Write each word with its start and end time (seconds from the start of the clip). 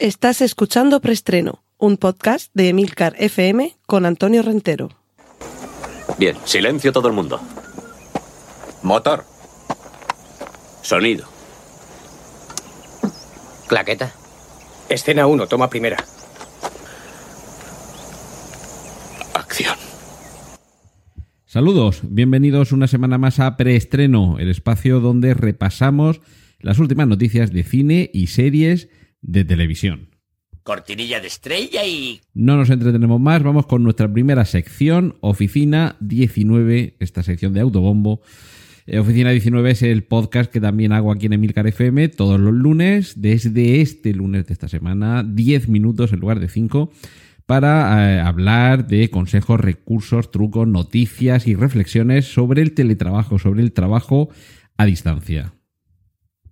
Estás 0.00 0.42
escuchando 0.42 1.00
Preestreno, 1.00 1.64
un 1.76 1.96
podcast 1.96 2.52
de 2.54 2.68
Emilcar 2.68 3.16
FM 3.18 3.78
con 3.84 4.06
Antonio 4.06 4.42
Rentero. 4.42 4.90
Bien, 6.20 6.36
silencio 6.44 6.92
todo 6.92 7.08
el 7.08 7.14
mundo. 7.14 7.40
Motor. 8.84 9.24
Sonido. 10.82 11.26
Claqueta. 13.66 14.12
Escena 14.88 15.26
1, 15.26 15.48
toma 15.48 15.68
primera. 15.68 15.96
Acción. 19.34 19.76
Saludos, 21.44 22.02
bienvenidos 22.04 22.70
una 22.70 22.86
semana 22.86 23.18
más 23.18 23.40
a 23.40 23.56
Preestreno, 23.56 24.38
el 24.38 24.48
espacio 24.48 25.00
donde 25.00 25.34
repasamos 25.34 26.20
las 26.60 26.78
últimas 26.78 27.08
noticias 27.08 27.52
de 27.52 27.64
cine 27.64 28.10
y 28.14 28.28
series 28.28 28.88
de 29.20 29.44
televisión. 29.44 30.08
Cortinilla 30.62 31.20
de 31.20 31.28
estrella 31.28 31.86
y... 31.86 32.20
No 32.34 32.56
nos 32.56 32.70
entretenemos 32.70 33.20
más, 33.20 33.42
vamos 33.42 33.66
con 33.66 33.82
nuestra 33.82 34.12
primera 34.12 34.44
sección, 34.44 35.16
Oficina 35.20 35.96
19, 36.00 36.96
esta 37.00 37.22
sección 37.22 37.54
de 37.54 37.60
autobombo. 37.60 38.20
Eh, 38.86 38.98
Oficina 38.98 39.30
19 39.30 39.70
es 39.70 39.82
el 39.82 40.04
podcast 40.04 40.50
que 40.50 40.60
también 40.60 40.92
hago 40.92 41.12
aquí 41.12 41.26
en 41.26 41.34
Emilcar 41.34 41.66
FM 41.66 42.08
todos 42.08 42.38
los 42.38 42.52
lunes, 42.52 43.20
desde 43.20 43.80
este 43.80 44.12
lunes 44.12 44.46
de 44.46 44.52
esta 44.52 44.68
semana, 44.68 45.22
10 45.22 45.68
minutos 45.68 46.12
en 46.12 46.20
lugar 46.20 46.40
de 46.40 46.48
5, 46.48 46.90
para 47.46 48.16
eh, 48.16 48.20
hablar 48.20 48.86
de 48.86 49.08
consejos, 49.08 49.58
recursos, 49.58 50.30
trucos, 50.30 50.68
noticias 50.68 51.46
y 51.46 51.54
reflexiones 51.54 52.32
sobre 52.32 52.60
el 52.60 52.74
teletrabajo, 52.74 53.38
sobre 53.38 53.62
el 53.62 53.72
trabajo 53.72 54.28
a 54.76 54.84
distancia. 54.84 55.54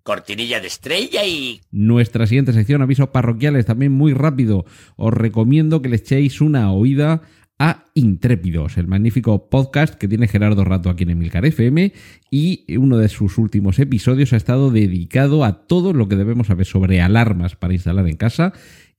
Cortinilla 0.07 0.61
de 0.61 0.69
estrella 0.69 1.27
y... 1.27 1.61
Nuestra 1.73 2.29
siguiente 2.29 2.53
sección, 2.53 2.81
avisos 2.81 3.09
parroquiales, 3.09 3.67
también 3.67 3.91
muy 3.91 4.15
rápido. 4.15 4.65
Os 4.95 5.13
recomiendo 5.13 5.83
que 5.83 5.89
le 5.89 5.97
echéis 5.97 6.41
una 6.41 6.71
oída 6.73 7.23
a 7.59 7.87
Intrépidos, 7.95 8.77
el 8.77 8.87
magnífico 8.87 9.51
podcast 9.51 9.95
que 9.95 10.07
tiene 10.07 10.29
Gerardo 10.29 10.65
Rato 10.65 10.91
aquí 10.91 11.03
en 11.03 11.11
Emilcar 11.11 11.45
FM 11.45 11.93
y 12.31 12.77
uno 12.77 12.99
de 12.99 13.09
sus 13.09 13.37
últimos 13.37 13.81
episodios 13.81 14.33
ha 14.33 14.37
estado 14.37 14.71
dedicado 14.71 15.43
a 15.43 15.67
todo 15.67 15.93
lo 15.93 16.07
que 16.07 16.15
debemos 16.15 16.47
saber 16.47 16.67
sobre 16.67 17.01
alarmas 17.01 17.57
para 17.57 17.75
instalar 17.75 18.07
en 18.07 18.17
casa 18.17 18.53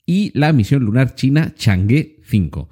y 0.05 0.37
la 0.37 0.51
misión 0.51 0.83
lunar 0.83 1.15
china 1.15 1.53
Chang'e 1.55 2.17
5. 2.25 2.67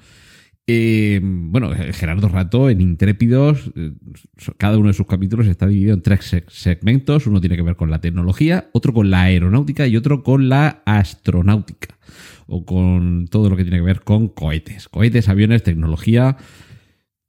Eh, 0.67 1.19
bueno, 1.23 1.71
Gerardo 1.93 2.27
Rato 2.27 2.69
en 2.71 2.81
Intrépidos, 2.81 3.71
eh, 3.75 3.91
cada 4.57 4.77
uno 4.79 4.87
de 4.87 4.93
sus 4.93 5.05
capítulos 5.05 5.45
está 5.45 5.67
dividido 5.67 5.93
en 5.93 6.01
tres 6.01 6.33
seg- 6.33 6.49
segmentos. 6.49 7.27
Uno 7.27 7.39
tiene 7.39 7.55
que 7.55 7.61
ver 7.61 7.75
con 7.75 7.91
la 7.91 8.01
tecnología, 8.01 8.69
otro 8.73 8.93
con 8.93 9.11
la 9.11 9.21
aeronáutica 9.23 9.85
y 9.85 9.95
otro 9.95 10.23
con 10.23 10.49
la 10.49 10.81
astronáutica. 10.85 11.95
O 12.47 12.65
con 12.65 13.27
todo 13.29 13.49
lo 13.49 13.57
que 13.57 13.63
tiene 13.63 13.77
que 13.77 13.83
ver 13.85 14.01
con 14.01 14.27
cohetes. 14.27 14.87
Cohetes, 14.89 15.29
aviones, 15.29 15.63
tecnología. 15.63 16.37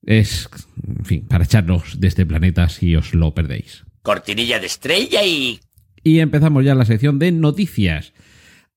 Es, 0.04 0.48
en 0.86 1.04
fin, 1.04 1.26
para 1.26 1.44
echarnos 1.44 2.00
de 2.00 2.08
este 2.08 2.24
planeta 2.26 2.68
si 2.68 2.94
os 2.96 3.12
lo 3.14 3.34
perdéis. 3.34 3.84
Cortinilla 4.02 4.60
de 4.60 4.66
estrella 4.66 5.24
y... 5.24 5.58
Y 6.02 6.20
empezamos 6.20 6.64
ya 6.64 6.74
la 6.74 6.84
sección 6.84 7.18
de 7.18 7.32
noticias. 7.32 8.12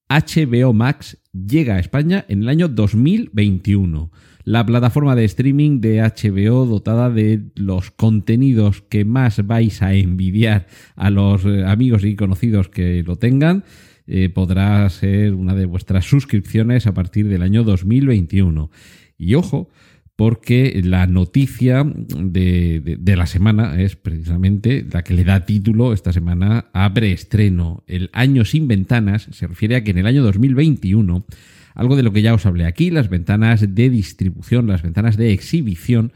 HBO 0.09 0.73
Max 0.73 1.17
llega 1.33 1.75
a 1.75 1.79
España 1.79 2.25
en 2.27 2.43
el 2.43 2.49
año 2.49 2.67
2021. 2.67 4.11
La 4.43 4.65
plataforma 4.65 5.15
de 5.15 5.25
streaming 5.25 5.79
de 5.79 6.01
HBO 6.01 6.65
dotada 6.65 7.09
de 7.09 7.43
los 7.55 7.91
contenidos 7.91 8.81
que 8.81 9.05
más 9.05 9.45
vais 9.45 9.81
a 9.81 9.93
envidiar 9.93 10.67
a 10.95 11.09
los 11.09 11.45
eh, 11.45 11.65
amigos 11.65 12.03
y 12.03 12.15
conocidos 12.15 12.69
que 12.69 13.03
lo 13.03 13.15
tengan. 13.17 13.63
eh, 14.11 14.29
podrá 14.29 14.89
ser 14.89 15.35
una 15.35 15.53
de 15.53 15.65
vuestras 15.67 16.05
suscripciones 16.05 16.87
a 16.87 16.95
partir 16.95 17.27
del 17.27 17.43
año 17.43 17.63
2021. 17.63 18.71
Y 19.19 19.35
ojo, 19.35 19.69
porque 20.19 20.81
la 20.83 21.07
noticia 21.07 21.85
de, 21.85 22.97
de- 22.99 23.15
la 23.15 23.25
semana 23.25 23.81
es 23.81 23.95
precisamente 23.95 24.85
la 24.91 25.01
que 25.01 25.13
le 25.13 25.23
da 25.23 25.45
título 25.45 25.93
esta 25.93 26.11
semana 26.11 26.65
a 26.73 26.93
preestreno. 26.93 27.85
El 27.87 28.09
año 28.11 28.43
sin 28.43 28.67
ventanas 28.67 29.29
se 29.31 29.47
refiere 29.47 29.77
a 29.77 29.83
que 29.85 29.91
en 29.91 29.97
el 29.99 30.05
año 30.07 30.21
2021, 30.21 31.25
algo 31.73 31.95
de 31.95 32.03
lo 32.03 32.11
que 32.11 32.21
ya 32.21 32.33
os 32.33 32.45
hablé 32.45 32.65
aquí, 32.65 32.91
las 32.91 33.07
ventanas 33.07 33.73
de 33.73 33.89
distribución, 33.89 34.67
las 34.67 34.81
ventanas 34.81 35.15
de 35.15 35.31
exhibición, 35.31 36.11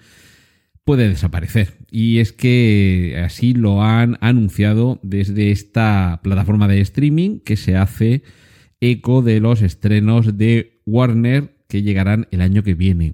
puede 0.83 1.07
desaparecer. 1.07 1.69
Y 1.89 2.17
es 2.17 2.33
que 2.33 3.22
así 3.25 3.53
lo 3.53 3.83
han 3.83 4.17
anunciado 4.19 5.00
desde 5.01 5.51
esta 5.51 6.19
plataforma 6.23 6.67
de 6.67 6.81
streaming 6.81 7.39
que 7.39 7.56
se 7.56 7.77
hace 7.77 8.23
eco 8.81 9.22
de 9.22 9.39
los 9.39 9.61
estrenos 9.61 10.38
de 10.38 10.81
Warner 10.85 11.56
que 11.69 11.83
llegarán 11.83 12.27
el 12.31 12.41
año 12.41 12.63
que 12.63 12.73
viene. 12.73 13.13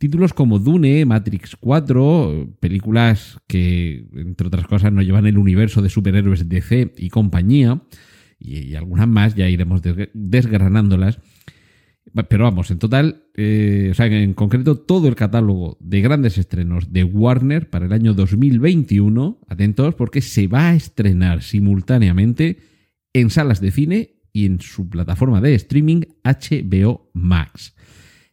Títulos 0.00 0.32
como 0.32 0.58
Dune, 0.58 1.04
Matrix 1.04 1.56
4, 1.60 2.56
películas 2.58 3.38
que, 3.46 4.06
entre 4.14 4.46
otras 4.46 4.66
cosas, 4.66 4.94
nos 4.94 5.04
llevan 5.04 5.26
el 5.26 5.36
universo 5.36 5.82
de 5.82 5.90
superhéroes 5.90 6.48
DC 6.48 6.94
y 6.96 7.10
compañía, 7.10 7.82
y, 8.38 8.74
algunas 8.76 9.06
más, 9.06 9.34
ya 9.34 9.46
iremos 9.50 9.82
desg- 9.82 10.08
desgranándolas. 10.14 11.18
Pero 12.30 12.44
vamos, 12.44 12.70
en 12.70 12.78
total, 12.78 13.24
eh, 13.36 13.88
o 13.90 13.94
sea, 13.94 14.06
en 14.06 14.32
concreto, 14.32 14.78
todo 14.78 15.06
el 15.06 15.16
catálogo 15.16 15.76
de 15.80 16.00
grandes 16.00 16.38
estrenos 16.38 16.94
de 16.94 17.04
Warner 17.04 17.68
para 17.68 17.84
el 17.84 17.92
año 17.92 18.14
2021, 18.14 19.38
atentos, 19.48 19.94
porque 19.96 20.22
se 20.22 20.46
va 20.46 20.70
a 20.70 20.74
estrenar 20.74 21.42
simultáneamente 21.42 22.56
en 23.12 23.28
salas 23.28 23.60
de 23.60 23.70
cine 23.70 24.14
y 24.32 24.46
en 24.46 24.60
su 24.60 24.88
plataforma 24.88 25.42
de 25.42 25.54
streaming 25.56 26.04
HBO 26.24 27.10
Max. 27.12 27.74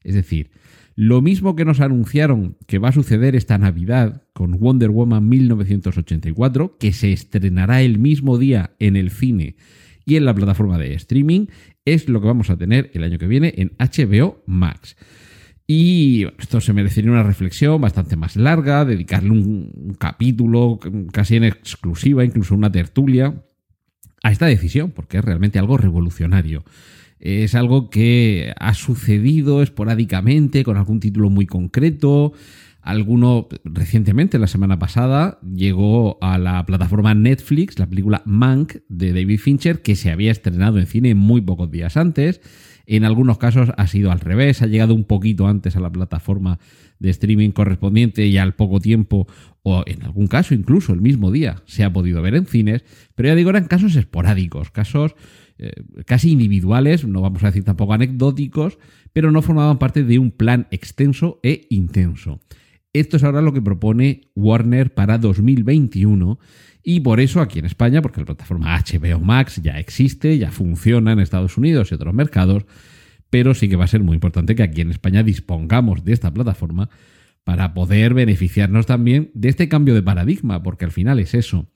Es 0.01 0.15
decir, 0.15 0.49
lo 0.97 1.21
mismo 1.21 1.55
que 1.55 1.63
nos 1.63 1.79
anunciaron 1.79 2.57
que 2.65 2.79
va 2.79 2.89
a 2.89 2.91
suceder 2.91 3.35
esta 3.35 3.59
Navidad 3.59 4.23
con 4.33 4.59
Wonder 4.59 4.89
Woman 4.89 5.29
1984, 5.29 6.77
que 6.79 6.91
se 6.91 7.13
estrenará 7.13 7.83
el 7.83 7.99
mismo 7.99 8.39
día 8.39 8.71
en 8.79 8.95
el 8.95 9.11
cine 9.11 9.57
y 10.05 10.15
en 10.15 10.25
la 10.25 10.33
plataforma 10.33 10.79
de 10.79 10.95
streaming, 10.95 11.45
es 11.85 12.09
lo 12.09 12.19
que 12.19 12.25
vamos 12.25 12.49
a 12.49 12.57
tener 12.57 12.89
el 12.95 13.03
año 13.03 13.19
que 13.19 13.27
viene 13.27 13.53
en 13.57 13.73
HBO 13.77 14.41
Max. 14.47 14.97
Y 15.67 16.25
esto 16.39 16.61
se 16.61 16.73
merecería 16.73 17.11
una 17.11 17.21
reflexión 17.21 17.79
bastante 17.79 18.15
más 18.15 18.35
larga, 18.35 18.83
dedicarle 18.83 19.29
un 19.29 19.95
capítulo 19.99 20.79
casi 21.11 21.35
en 21.35 21.43
exclusiva, 21.43 22.25
incluso 22.25 22.55
una 22.55 22.71
tertulia, 22.71 23.35
a 24.23 24.31
esta 24.31 24.47
decisión, 24.47 24.89
porque 24.89 25.19
es 25.19 25.23
realmente 25.23 25.59
algo 25.59 25.77
revolucionario. 25.77 26.63
Es 27.19 27.55
algo 27.55 27.89
que 27.89 28.53
ha 28.59 28.73
sucedido 28.73 29.61
esporádicamente 29.61 30.63
con 30.63 30.77
algún 30.77 30.99
título 30.99 31.29
muy 31.29 31.45
concreto. 31.45 32.33
Alguno 32.81 33.47
recientemente, 33.65 34.39
la 34.39 34.47
semana 34.47 34.79
pasada, 34.79 35.39
llegó 35.41 36.17
a 36.21 36.37
la 36.37 36.65
plataforma 36.65 37.13
Netflix 37.15 37.79
la 37.79 37.89
película 37.89 38.21
Mank 38.25 38.77
de 38.87 39.13
David 39.13 39.39
Fincher, 39.39 39.81
que 39.81 39.95
se 39.95 40.11
había 40.11 40.31
estrenado 40.31 40.79
en 40.79 40.85
cine 40.85 41.15
muy 41.15 41.41
pocos 41.41 41.69
días 41.69 41.97
antes. 41.97 42.39
En 42.85 43.03
algunos 43.03 43.37
casos 43.37 43.71
ha 43.75 43.87
sido 43.87 44.13
al 44.13 44.21
revés, 44.21 44.61
ha 44.61 44.67
llegado 44.67 44.93
un 44.93 45.03
poquito 45.03 45.47
antes 45.47 45.75
a 45.75 45.81
la 45.81 45.91
plataforma 45.91 46.59
de 46.99 47.09
streaming 47.09 47.51
correspondiente 47.51 48.25
y 48.25 48.37
al 48.37 48.55
poco 48.55 48.79
tiempo, 48.79 49.27
o 49.63 49.83
en 49.85 50.03
algún 50.03 50.27
caso 50.27 50.53
incluso 50.53 50.93
el 50.93 51.01
mismo 51.01 51.29
día, 51.29 51.61
se 51.65 51.83
ha 51.83 51.91
podido 51.91 52.21
ver 52.21 52.35
en 52.35 52.45
cines. 52.45 52.85
Pero 53.15 53.27
ya 53.27 53.35
digo, 53.35 53.49
eran 53.49 53.67
casos 53.67 53.97
esporádicos, 53.97 54.71
casos 54.71 55.15
casi 56.05 56.31
individuales, 56.31 57.05
no 57.05 57.21
vamos 57.21 57.43
a 57.43 57.47
decir 57.47 57.63
tampoco 57.63 57.93
anecdóticos, 57.93 58.77
pero 59.13 59.31
no 59.31 59.41
formaban 59.41 59.79
parte 59.79 60.03
de 60.03 60.19
un 60.19 60.31
plan 60.31 60.67
extenso 60.71 61.39
e 61.43 61.67
intenso. 61.69 62.39
Esto 62.93 63.17
es 63.17 63.23
ahora 63.23 63.41
lo 63.41 63.53
que 63.53 63.61
propone 63.61 64.31
Warner 64.35 64.93
para 64.93 65.17
2021 65.17 66.39
y 66.83 67.01
por 67.01 67.19
eso 67.19 67.41
aquí 67.41 67.59
en 67.59 67.65
España, 67.65 68.01
porque 68.01 68.21
la 68.21 68.25
plataforma 68.25 68.77
HBO 68.77 69.19
Max 69.19 69.61
ya 69.61 69.79
existe, 69.79 70.37
ya 70.37 70.51
funciona 70.51 71.11
en 71.11 71.19
Estados 71.19 71.57
Unidos 71.57 71.91
y 71.91 71.95
otros 71.95 72.13
mercados, 72.13 72.65
pero 73.29 73.53
sí 73.53 73.67
que 73.67 73.75
va 73.75 73.83
a 73.83 73.89
ser 73.89 74.03
muy 74.03 74.15
importante 74.15 74.55
que 74.55 74.63
aquí 74.63 74.81
en 74.81 74.91
España 74.91 75.21
dispongamos 75.21 76.05
de 76.05 76.13
esta 76.13 76.33
plataforma 76.33 76.89
para 77.43 77.73
poder 77.73 78.13
beneficiarnos 78.13 78.85
también 78.85 79.31
de 79.33 79.49
este 79.49 79.69
cambio 79.69 79.95
de 79.95 80.03
paradigma, 80.03 80.63
porque 80.63 80.85
al 80.85 80.91
final 80.91 81.19
es 81.19 81.33
eso. 81.33 81.69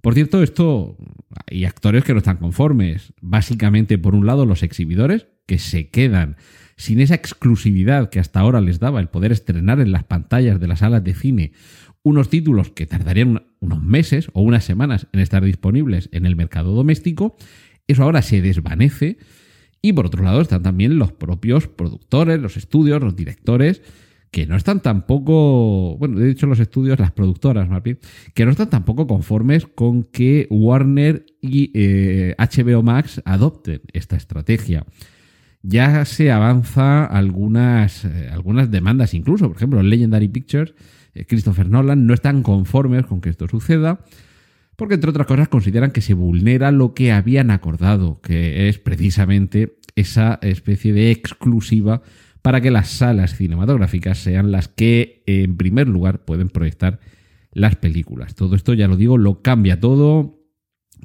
Por 0.00 0.14
cierto, 0.14 0.42
esto 0.42 0.96
hay 1.50 1.64
actores 1.64 2.04
que 2.04 2.12
no 2.12 2.18
están 2.18 2.38
conformes. 2.38 3.12
Básicamente, 3.20 3.98
por 3.98 4.14
un 4.14 4.26
lado, 4.26 4.46
los 4.46 4.62
exhibidores, 4.62 5.26
que 5.46 5.58
se 5.58 5.88
quedan 5.90 6.36
sin 6.76 7.00
esa 7.00 7.14
exclusividad 7.14 8.08
que 8.08 8.20
hasta 8.20 8.40
ahora 8.40 8.60
les 8.60 8.78
daba 8.78 9.00
el 9.00 9.08
poder 9.08 9.32
estrenar 9.32 9.80
en 9.80 9.92
las 9.92 10.04
pantallas 10.04 10.60
de 10.60 10.68
las 10.68 10.78
salas 10.78 11.04
de 11.04 11.14
cine 11.14 11.52
unos 12.02 12.30
títulos 12.30 12.70
que 12.70 12.86
tardarían 12.86 13.42
unos 13.60 13.82
meses 13.82 14.30
o 14.32 14.42
unas 14.42 14.64
semanas 14.64 15.06
en 15.12 15.20
estar 15.20 15.44
disponibles 15.44 16.08
en 16.12 16.24
el 16.26 16.36
mercado 16.36 16.74
doméstico. 16.74 17.36
Eso 17.86 18.02
ahora 18.04 18.22
se 18.22 18.40
desvanece. 18.40 19.18
Y 19.82 19.92
por 19.92 20.06
otro 20.06 20.22
lado 20.22 20.40
están 20.40 20.62
también 20.62 20.98
los 20.98 21.12
propios 21.12 21.66
productores, 21.66 22.40
los 22.40 22.56
estudios, 22.56 23.02
los 23.02 23.16
directores, 23.16 23.82
que 24.30 24.46
no 24.46 24.56
están 24.56 24.80
tampoco, 24.80 25.96
bueno, 25.98 26.20
he 26.20 26.24
dicho 26.24 26.46
los 26.46 26.60
estudios, 26.60 26.98
las 26.98 27.12
productoras 27.12 27.68
más 27.68 27.82
bien, 27.82 27.98
que 28.34 28.44
no 28.44 28.52
están 28.52 28.70
tampoco 28.70 29.06
conformes 29.06 29.66
con 29.66 30.04
que 30.04 30.46
Warner 30.50 31.26
y 31.40 31.72
HBO 32.38 32.82
Max 32.82 33.20
adopten 33.24 33.82
esta 33.92 34.16
estrategia. 34.16 34.86
Ya 35.62 36.04
se 36.04 36.30
avanza 36.30 37.04
algunas, 37.04 38.04
algunas 38.30 38.70
demandas, 38.70 39.14
incluso, 39.14 39.48
por 39.48 39.56
ejemplo, 39.56 39.82
Legendary 39.82 40.28
Pictures, 40.28 40.74
Christopher 41.26 41.68
Nolan, 41.68 42.06
no 42.06 42.14
están 42.14 42.42
conformes 42.42 43.06
con 43.06 43.20
que 43.20 43.30
esto 43.30 43.48
suceda 43.48 44.00
porque 44.80 44.94
entre 44.94 45.10
otras 45.10 45.26
cosas 45.26 45.48
consideran 45.48 45.90
que 45.90 46.00
se 46.00 46.14
vulnera 46.14 46.72
lo 46.72 46.94
que 46.94 47.12
habían 47.12 47.50
acordado, 47.50 48.22
que 48.22 48.70
es 48.70 48.78
precisamente 48.78 49.76
esa 49.94 50.38
especie 50.40 50.94
de 50.94 51.10
exclusiva 51.10 52.00
para 52.42 52.60
que 52.60 52.70
las 52.70 52.88
salas 52.90 53.36
cinematográficas 53.36 54.18
sean 54.18 54.52
las 54.52 54.68
que 54.68 55.22
en 55.26 55.56
primer 55.56 55.88
lugar 55.88 56.24
pueden 56.24 56.48
proyectar 56.48 57.00
las 57.52 57.76
películas. 57.76 58.34
Todo 58.34 58.54
esto, 58.54 58.74
ya 58.74 58.88
lo 58.88 58.96
digo, 58.96 59.18
lo 59.18 59.42
cambia 59.42 59.80
todo. 59.80 60.38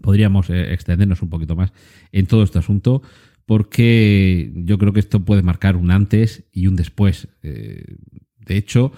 Podríamos 0.01 0.49
eh, 0.49 0.73
extendernos 0.73 1.21
un 1.21 1.29
poquito 1.29 1.55
más 1.55 1.73
en 2.11 2.27
todo 2.27 2.43
este 2.43 2.59
asunto 2.59 3.01
porque 3.45 4.51
yo 4.55 4.77
creo 4.77 4.93
que 4.93 4.99
esto 4.99 5.23
puede 5.23 5.43
marcar 5.43 5.75
un 5.75 5.91
antes 5.91 6.45
y 6.51 6.67
un 6.67 6.75
después. 6.75 7.27
Eh, 7.43 7.95
de 8.45 8.57
hecho, 8.57 8.91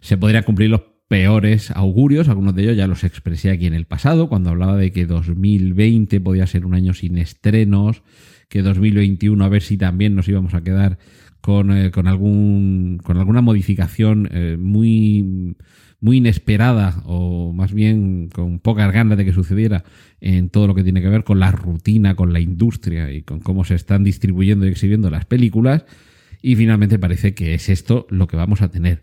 se 0.00 0.16
podrían 0.16 0.44
cumplir 0.44 0.70
los 0.70 0.82
peores 1.08 1.70
augurios, 1.70 2.28
algunos 2.28 2.54
de 2.54 2.62
ellos 2.62 2.76
ya 2.76 2.86
los 2.86 3.04
expresé 3.04 3.50
aquí 3.50 3.66
en 3.66 3.74
el 3.74 3.86
pasado, 3.86 4.28
cuando 4.28 4.50
hablaba 4.50 4.76
de 4.76 4.90
que 4.90 5.06
2020 5.06 6.20
podía 6.20 6.46
ser 6.46 6.66
un 6.66 6.74
año 6.74 6.94
sin 6.94 7.18
estrenos, 7.18 8.02
que 8.48 8.62
2021 8.62 9.44
a 9.44 9.48
ver 9.48 9.62
si 9.62 9.76
también 9.76 10.14
nos 10.14 10.28
íbamos 10.28 10.54
a 10.54 10.62
quedar 10.62 10.98
con, 11.44 11.76
eh, 11.76 11.92
algún, 12.06 12.98
con 13.04 13.18
alguna 13.18 13.42
modificación 13.42 14.30
eh, 14.32 14.56
muy, 14.58 15.54
muy 16.00 16.16
inesperada 16.16 17.02
o 17.04 17.52
más 17.52 17.74
bien 17.74 18.30
con 18.32 18.60
pocas 18.60 18.90
ganas 18.90 19.18
de 19.18 19.26
que 19.26 19.34
sucediera 19.34 19.84
en 20.22 20.48
todo 20.48 20.66
lo 20.66 20.74
que 20.74 20.82
tiene 20.82 21.02
que 21.02 21.10
ver 21.10 21.22
con 21.22 21.40
la 21.40 21.50
rutina, 21.52 22.16
con 22.16 22.32
la 22.32 22.40
industria 22.40 23.12
y 23.12 23.20
con 23.20 23.40
cómo 23.40 23.66
se 23.66 23.74
están 23.74 24.04
distribuyendo 24.04 24.64
y 24.64 24.70
exhibiendo 24.70 25.10
las 25.10 25.26
películas. 25.26 25.84
Y 26.40 26.56
finalmente 26.56 26.98
parece 26.98 27.34
que 27.34 27.52
es 27.52 27.68
esto 27.68 28.06
lo 28.08 28.26
que 28.26 28.38
vamos 28.38 28.62
a 28.62 28.70
tener. 28.70 29.02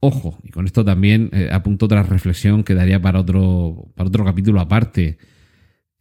Ojo, 0.00 0.38
y 0.42 0.50
con 0.50 0.66
esto 0.66 0.84
también 0.84 1.30
eh, 1.32 1.48
apunto 1.50 1.86
otra 1.86 2.02
reflexión 2.02 2.62
que 2.62 2.74
daría 2.74 3.00
para 3.00 3.20
otro, 3.20 3.90
para 3.94 4.08
otro 4.08 4.22
capítulo 4.26 4.60
aparte. 4.60 5.16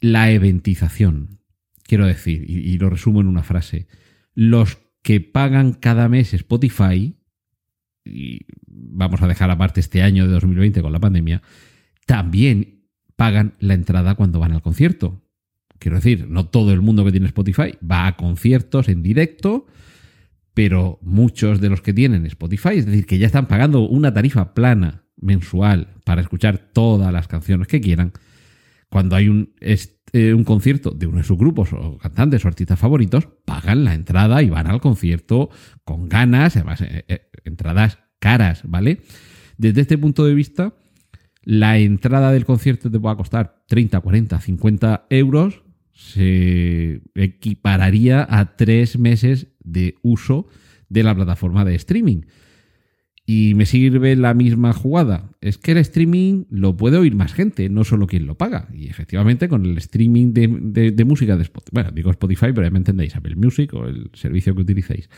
La 0.01 0.30
eventización. 0.30 1.39
Quiero 1.83 2.06
decir, 2.06 2.44
y, 2.50 2.77
lo 2.80 2.89
resumo 2.89 3.21
en 3.21 3.27
una 3.27 3.44
frase. 3.44 3.88
Los 4.36 4.82
que 5.03 5.21
pagan 5.21 5.73
cada 5.73 6.09
mes 6.09 6.33
Spotify, 6.33 7.15
y 8.03 8.39
vamos 8.65 9.21
a 9.21 9.27
dejar 9.27 9.51
aparte 9.51 9.79
este 9.79 10.01
año 10.01 10.25
de 10.25 10.33
2020 10.33 10.81
con 10.81 10.91
la 10.91 11.00
pandemia, 11.00 11.41
también 12.07 12.88
pagan 13.15 13.53
la 13.59 13.75
entrada 13.75 14.15
cuando 14.15 14.39
van 14.39 14.53
al 14.53 14.61
concierto. 14.61 15.21
Quiero 15.77 15.97
decir, 15.97 16.27
no 16.27 16.47
todo 16.47 16.73
el 16.73 16.81
mundo 16.81 17.05
que 17.05 17.11
tiene 17.11 17.27
Spotify 17.27 17.77
va 17.83 18.07
a 18.07 18.15
conciertos 18.15 18.89
en 18.89 19.03
directo 19.03 19.67
pero 20.53 21.00
muchos 21.01 21.61
de 21.61 21.69
los 21.69 21.81
que 21.81 21.94
tienen 21.94 22.25
Spotify, 22.25 22.77
es 22.77 22.85
decir, 22.85 23.05
que 23.05 23.17
ya 23.17 23.25
están 23.25 23.47
pagando 23.47 23.81
una 23.81 24.13
tarifa 24.13 24.53
plana 24.53 25.03
mensual 25.17 25.88
para 26.05 26.21
escuchar 26.21 26.57
todas 26.73 27.11
las 27.11 27.27
canciones 27.27 27.67
que 27.67 27.81
quieran, 27.81 28.11
cuando 28.94 29.16
hay 29.16 29.28
un, 29.28 29.56
eh, 29.60 30.36
un 30.36 30.44
concierto 30.44 30.92
de 30.92 31.07
uno 31.07 31.18
de 31.18 31.24
sus 31.24 31.36
grupos 31.36 31.74
o 31.74 31.98
cantantes 31.98 32.45
o 32.45 32.48
artistas 32.48 32.78
favoritos, 32.78 33.28
pagan 33.44 33.86
la 33.86 33.95
entrada 33.95 34.44
y 34.44 34.51
van 34.51 34.68
al 34.68 34.81
concierto 34.81 35.50
con 35.84 36.07
ganas, 36.07 36.56
además, 36.57 36.81
eh, 36.81 37.04
eh, 37.07 37.31
entradas 37.44 37.98
caras, 38.19 38.62
¿vale? 38.66 39.01
Desde 39.57 39.81
este 39.81 39.98
punto 39.98 40.25
de 40.25 40.36
vista, 40.36 40.75
la 41.42 41.80
entrada 41.80 42.31
del 42.31 42.45
concierto 42.45 42.92
te 42.92 43.00
va 43.00 43.13
a 43.13 43.18
costar 43.18 43.63
30, 43.68 44.00
40, 44.00 44.40
50 44.40 45.07
euros, 45.10 45.63
se 45.92 47.01
equipararía 47.16 48.28
a 48.30 48.56
tres 48.56 49.00
meses 49.00 49.48
de 49.63 49.96
uso 50.04 50.46
de 50.88 51.01
la 51.01 51.16
plataforma 51.16 51.66
de 51.66 51.74
streaming. 51.74 52.25
Y 53.25 53.54
me 53.56 53.66
sirve 53.66 54.16
la 54.18 54.34
misma 54.34 54.74
jugada. 54.74 55.31
Es 55.40 55.58
que 55.58 55.72
el 55.72 55.78
streaming 55.78 56.44
lo 56.50 56.75
puede 56.75 56.98
oír 56.98 57.16
más 57.16 57.34
gente, 57.34 57.70
no 57.70 57.86
solo 57.86 58.06
quien 58.06 58.25
lo 58.25 58.38
paga. 58.38 58.68
Y 58.74 58.90
efectivamente, 58.90 59.48
con 59.48 59.66
el 59.66 59.78
streaming 59.78 60.34
de, 60.34 61.06
música 61.06 61.38
de 61.38 61.44
Spotify, 61.44 61.72
bueno, 61.74 61.92
digo 61.92 62.12
Spotify, 62.12 62.48
pero 62.48 62.64
ya 62.64 62.72
me 62.72 62.80
entendéis, 62.80 63.16
Apple 63.16 63.38
Music 63.38 63.74
o 63.74 63.86
el 63.86 64.10
servicio 64.14 64.54
que 64.56 64.62
utilicéis, 64.62 65.10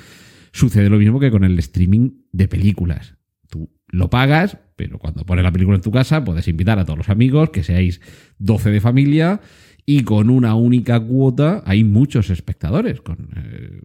sucede 0.51 0.89
lo 0.89 0.97
mismo 0.97 1.19
que 1.19 1.31
con 1.31 1.43
el 1.43 1.57
streaming 1.57 2.11
de 2.31 2.47
películas. 2.47 3.15
Tú 3.49 3.71
lo 3.87 4.09
pagas, 4.11 4.59
pero 4.75 4.99
cuando 4.99 5.25
pones 5.25 5.43
la 5.43 5.51
película 5.51 5.75
en 5.75 5.81
tu 5.81 5.91
casa, 5.91 6.23
puedes 6.23 6.47
invitar 6.47 6.77
a 6.77 6.85
todos 6.85 6.97
los 6.97 7.09
amigos, 7.09 7.49
que 7.49 7.63
seáis 7.63 8.01
12 8.37 8.69
de 8.69 8.81
familia, 8.81 9.41
y 9.85 10.03
con 10.03 10.29
una 10.29 10.55
única 10.55 10.99
cuota 10.99 11.63
hay 11.65 11.83
muchos 11.83 12.29
espectadores. 12.29 13.01
Eh, 13.35 13.81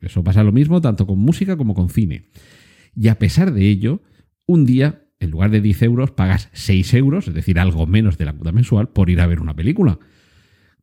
eso 0.00 0.24
pasa 0.24 0.42
lo 0.42 0.52
mismo 0.52 0.80
tanto 0.80 1.06
con 1.06 1.18
música 1.18 1.56
como 1.56 1.74
con 1.74 1.88
cine. 1.88 2.26
Y 2.94 3.08
a 3.08 3.18
pesar 3.18 3.52
de 3.52 3.68
ello, 3.68 4.02
un 4.46 4.64
día, 4.64 5.04
en 5.20 5.30
lugar 5.30 5.50
de 5.50 5.60
10 5.60 5.82
euros, 5.82 6.10
pagas 6.10 6.48
6 6.52 6.94
euros, 6.94 7.28
es 7.28 7.34
decir, 7.34 7.58
algo 7.58 7.86
menos 7.86 8.18
de 8.18 8.24
la 8.24 8.32
cuota 8.32 8.52
mensual, 8.52 8.88
por 8.90 9.10
ir 9.10 9.20
a 9.20 9.26
ver 9.26 9.40
una 9.40 9.54
película. 9.54 9.98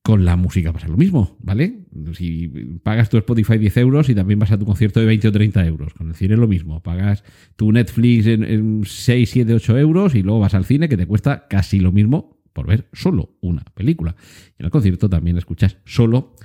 Con 0.01 0.23
la 0.23 0.35
música 0.35 0.71
pasa 0.71 0.87
lo 0.87 0.97
mismo, 0.97 1.35
¿vale? 1.39 1.87
Si 2.13 2.47
pagas 2.83 3.09
tu 3.09 3.17
Spotify 3.17 3.57
10 3.57 3.77
euros 3.77 4.09
y 4.09 4.13
también 4.13 4.37
vas 4.37 4.51
a 4.51 4.59
tu 4.59 4.65
concierto 4.65 4.99
de 4.99 5.07
20 5.07 5.29
o 5.29 5.31
30 5.31 5.65
euros. 5.65 5.93
Con 5.95 6.09
el 6.09 6.15
cine 6.15 6.37
lo 6.37 6.47
mismo. 6.47 6.83
Pagas 6.83 7.23
tu 7.55 7.71
Netflix 7.71 8.27
en, 8.27 8.43
en 8.43 8.83
6, 8.85 9.27
7, 9.27 9.53
8 9.55 9.79
euros 9.79 10.13
y 10.13 10.21
luego 10.21 10.39
vas 10.41 10.53
al 10.53 10.65
cine 10.65 10.89
que 10.89 10.97
te 10.97 11.07
cuesta 11.07 11.47
casi 11.47 11.79
lo 11.79 11.91
mismo 11.91 12.35
por 12.55 12.67
ver 12.67 12.87
solo 12.93 13.35
una 13.41 13.63
película. 13.73 14.15
Y 14.57 14.61
en 14.61 14.65
el 14.65 14.71
concierto 14.71 15.09
también 15.09 15.37
escuchas 15.37 15.77
solo 15.85 16.35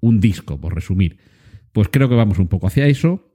un 0.00 0.18
disco, 0.18 0.60
por 0.60 0.74
resumir. 0.74 1.18
Pues 1.72 1.88
creo 1.88 2.08
que 2.08 2.16
vamos 2.16 2.38
un 2.38 2.48
poco 2.48 2.66
hacia 2.66 2.86
eso, 2.88 3.31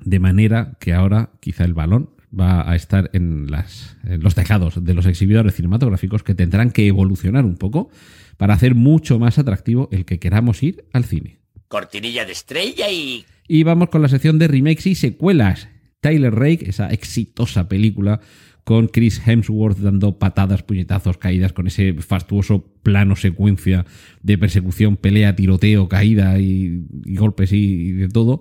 de 0.00 0.18
manera 0.18 0.76
que 0.80 0.94
ahora 0.94 1.30
quizá 1.40 1.64
el 1.64 1.74
balón 1.74 2.10
va 2.38 2.70
a 2.70 2.76
estar 2.76 3.10
en, 3.12 3.50
las, 3.50 3.96
los 4.04 4.34
tejados 4.34 4.84
de 4.84 4.94
los 4.94 5.06
exhibidores 5.06 5.54
cinematográficos 5.54 6.22
que 6.22 6.34
tendrán 6.34 6.70
que 6.70 6.86
evolucionar 6.86 7.44
un 7.44 7.56
poco 7.56 7.90
para 8.36 8.54
hacer 8.54 8.74
mucho 8.74 9.18
más 9.18 9.38
atractivo 9.38 9.88
el 9.92 10.04
que 10.04 10.18
queramos 10.18 10.62
ir 10.62 10.84
al 10.92 11.04
cine. 11.04 11.38
Cortinilla 11.68 12.24
de 12.24 12.32
estrella 12.32 12.90
y... 12.90 13.24
Y 13.48 13.62
vamos 13.62 13.88
con 13.90 14.02
la 14.02 14.08
sección 14.08 14.38
de 14.38 14.48
remakes 14.48 14.86
y 14.86 14.94
secuelas. 14.94 15.68
Tyler 16.00 16.34
Rake, 16.34 16.68
esa 16.68 16.88
exitosa 16.88 17.68
película 17.68 18.20
con 18.66 18.88
Chris 18.88 19.22
Hemsworth 19.24 19.78
dando 19.78 20.18
patadas, 20.18 20.64
puñetazos, 20.64 21.18
caídas, 21.18 21.52
con 21.52 21.68
ese 21.68 21.94
fastuoso 22.02 22.64
plano 22.82 23.14
secuencia 23.14 23.86
de 24.24 24.38
persecución, 24.38 24.96
pelea, 24.96 25.36
tiroteo, 25.36 25.88
caída 25.88 26.40
y, 26.40 26.84
golpes 27.14 27.52
y, 27.52 27.92
de 27.92 28.08
todo. 28.08 28.40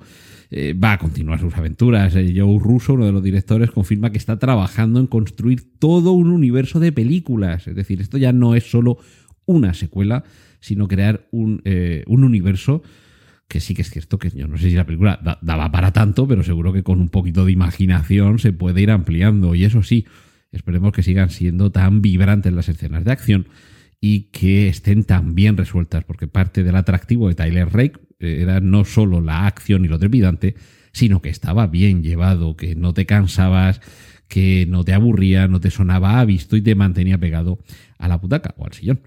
Eh, 0.49 0.73
va 0.73 0.93
a 0.93 0.97
continuar 0.97 1.39
sus 1.39 1.55
aventuras. 1.55 2.15
Eh, 2.15 2.33
Joe 2.35 2.57
Russo, 2.57 2.95
uno 2.95 3.05
de 3.05 3.11
los 3.11 3.21
directores, 3.21 3.69
confirma 3.69 4.11
que 4.11 4.17
está 4.17 4.39
trabajando 4.39 4.99
en 4.99 5.05
construir 5.05 5.77
todo 5.77 6.13
un 6.13 6.31
universo 6.31 6.79
de 6.79 6.91
películas. 6.91 7.67
Es 7.67 7.75
decir, 7.75 8.01
esto 8.01 8.17
ya 8.17 8.33
no 8.33 8.55
es 8.55 8.63
solo 8.63 8.97
una 9.45 9.75
secuela, 9.75 10.23
sino 10.59 10.87
crear 10.87 11.27
un, 11.29 11.61
eh, 11.65 12.03
un 12.07 12.23
universo 12.23 12.81
que 13.47 13.59
sí 13.59 13.73
que 13.73 13.83
es 13.83 13.89
cierto 13.89 14.17
que 14.17 14.29
yo 14.29 14.47
no 14.47 14.57
sé 14.57 14.69
si 14.69 14.75
la 14.75 14.85
película 14.85 15.19
daba 15.41 15.71
para 15.71 15.91
tanto, 15.91 16.27
pero 16.27 16.43
seguro 16.43 16.73
que 16.73 16.83
con 16.83 16.99
un 16.99 17.09
poquito 17.09 17.45
de 17.45 17.51
imaginación 17.51 18.39
se 18.39 18.53
puede 18.53 18.81
ir 18.81 18.91
ampliando. 18.91 19.55
Y 19.55 19.65
eso 19.65 19.83
sí, 19.83 20.05
esperemos 20.51 20.91
que 20.91 21.03
sigan 21.03 21.29
siendo 21.29 21.71
tan 21.71 22.01
vibrantes 22.01 22.53
las 22.53 22.69
escenas 22.69 23.03
de 23.05 23.11
acción 23.11 23.47
y 24.01 24.29
que 24.31 24.67
estén 24.67 25.03
tan 25.03 25.35
bien 25.35 25.57
resueltas, 25.57 26.03
porque 26.03 26.27
parte 26.27 26.63
del 26.63 26.75
atractivo 26.75 27.27
de 27.27 27.35
Tyler 27.35 27.71
Rake 27.71 27.99
eh, 28.19 28.39
era 28.41 28.59
no 28.59 28.85
solo 28.85 29.21
la 29.21 29.47
acción 29.47 29.85
y 29.85 29.87
lo 29.87 29.99
trepidante, 29.99 30.55
sino 30.91 31.21
que 31.21 31.29
estaba 31.29 31.67
bien 31.67 32.03
llevado, 32.03 32.55
que 32.55 32.75
no 32.75 32.93
te 32.93 33.05
cansabas, 33.05 33.81
que 34.27 34.65
no 34.67 34.83
te 34.83 34.93
aburría, 34.93 35.47
no 35.47 35.59
te 35.59 35.71
sonaba 35.71 36.19
a 36.19 36.25
visto 36.25 36.55
y 36.55 36.61
te 36.61 36.75
mantenía 36.75 37.17
pegado 37.17 37.59
a 37.97 38.07
la 38.07 38.17
butaca 38.17 38.53
o 38.57 38.65
al 38.65 38.73
sillón. 38.73 39.01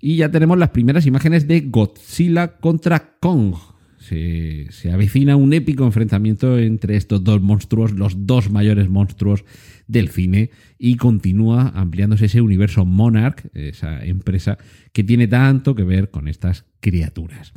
Y 0.00 0.16
ya 0.16 0.30
tenemos 0.30 0.58
las 0.58 0.70
primeras 0.70 1.06
imágenes 1.06 1.46
de 1.46 1.60
Godzilla 1.60 2.56
contra 2.58 3.16
Kong, 3.20 3.54
se, 4.02 4.90
avecina 4.92 5.36
un 5.36 5.52
épico 5.52 5.84
enfrentamiento 5.84 6.58
entre 6.58 6.96
estos 6.96 7.22
dos 7.22 7.40
monstruos, 7.40 7.92
los 7.92 8.26
dos 8.26 8.50
mayores 8.50 8.88
monstruos 8.88 9.44
del 9.86 10.08
cine, 10.08 10.50
y 10.78 10.96
continúa 10.96 11.68
ampliándose 11.74 12.26
ese 12.26 12.40
universo 12.40 12.84
Monarch, 12.84 13.46
esa 13.54 14.04
empresa 14.04 14.58
que 14.92 15.04
tiene 15.04 15.28
tanto 15.28 15.74
que 15.74 15.84
ver 15.84 16.10
con 16.10 16.28
estas 16.28 16.64
criaturas. 16.80 17.52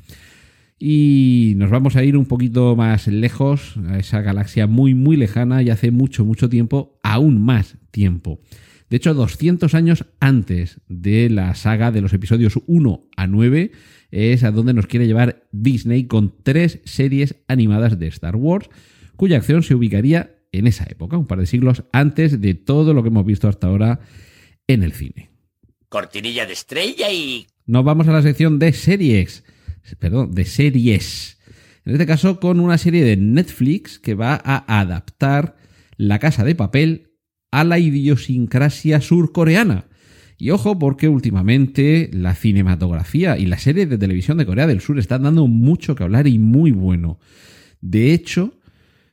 Y 0.77 1.53
nos 1.55 1.69
vamos 1.69 1.95
a 1.95 2.03
ir 2.03 2.17
un 2.17 2.25
poquito 2.25 2.75
más 2.75 3.07
lejos, 3.07 3.75
a 3.87 3.97
esa 3.97 4.21
galaxia 4.21 4.67
muy, 4.67 4.93
muy 4.93 5.15
lejana 5.17 5.63
y 5.63 5.69
hace 5.69 5.89
mucho, 5.89 6.25
mucho 6.25 6.49
tiempo, 6.49 6.99
aún 7.01 7.41
más 7.41 7.77
tiempo. 7.91 8.39
De 8.89 8.97
hecho, 8.97 9.13
200 9.13 9.73
años 9.73 10.05
antes 10.19 10.81
de 10.87 11.29
la 11.29 11.55
saga 11.55 11.91
de 11.91 12.01
los 12.01 12.13
episodios 12.13 12.59
1 12.67 13.09
a 13.17 13.27
9, 13.27 13.71
es 14.11 14.43
a 14.43 14.51
donde 14.51 14.73
nos 14.73 14.87
quiere 14.87 15.07
llevar 15.07 15.47
Disney 15.51 16.05
con 16.05 16.35
tres 16.43 16.79
series 16.85 17.35
animadas 17.47 17.97
de 17.97 18.07
Star 18.07 18.35
Wars, 18.35 18.69
cuya 19.15 19.37
acción 19.37 19.63
se 19.63 19.75
ubicaría 19.75 20.35
en 20.51 20.67
esa 20.67 20.85
época, 20.85 21.17
un 21.17 21.27
par 21.27 21.39
de 21.39 21.47
siglos 21.47 21.83
antes 21.91 22.39
de 22.39 22.53
todo 22.53 22.93
lo 22.93 23.01
que 23.03 23.09
hemos 23.09 23.25
visto 23.25 23.47
hasta 23.47 23.67
ahora 23.67 23.99
en 24.67 24.83
el 24.83 24.93
cine. 24.93 25.29
Cortinilla 25.89 26.45
de 26.45 26.53
estrella 26.53 27.11
y... 27.11 27.47
Nos 27.65 27.83
vamos 27.83 28.07
a 28.07 28.11
la 28.11 28.21
sección 28.21 28.59
de 28.59 28.73
series. 28.73 29.43
Perdón, 29.99 30.33
de 30.33 30.45
series. 30.45 31.39
En 31.85 31.93
este 31.93 32.05
caso 32.05 32.39
con 32.39 32.59
una 32.59 32.77
serie 32.77 33.03
de 33.03 33.17
Netflix 33.17 33.99
que 33.99 34.13
va 34.13 34.39
a 34.43 34.79
adaptar 34.79 35.57
La 35.97 36.19
Casa 36.19 36.43
de 36.43 36.55
Papel 36.55 37.04
a 37.55 37.63
la 37.63 37.79
idiosincrasia 37.79 38.99
surcoreana. 38.99 39.85
Y 40.37 40.49
ojo 40.49 40.77
porque 40.77 41.07
últimamente 41.07 42.09
la 42.11 42.35
cinematografía 42.35 43.37
y 43.37 43.45
las 43.45 43.61
series 43.61 43.89
de 43.89 43.97
televisión 43.97 44.37
de 44.37 44.45
Corea 44.45 44.67
del 44.67 44.81
Sur 44.81 44.99
están 44.99 45.23
dando 45.23 45.47
mucho 45.47 45.95
que 45.95 46.03
hablar 46.03 46.27
y 46.27 46.37
muy 46.37 46.71
bueno. 46.71 47.17
De 47.79 48.11
hecho, 48.11 48.51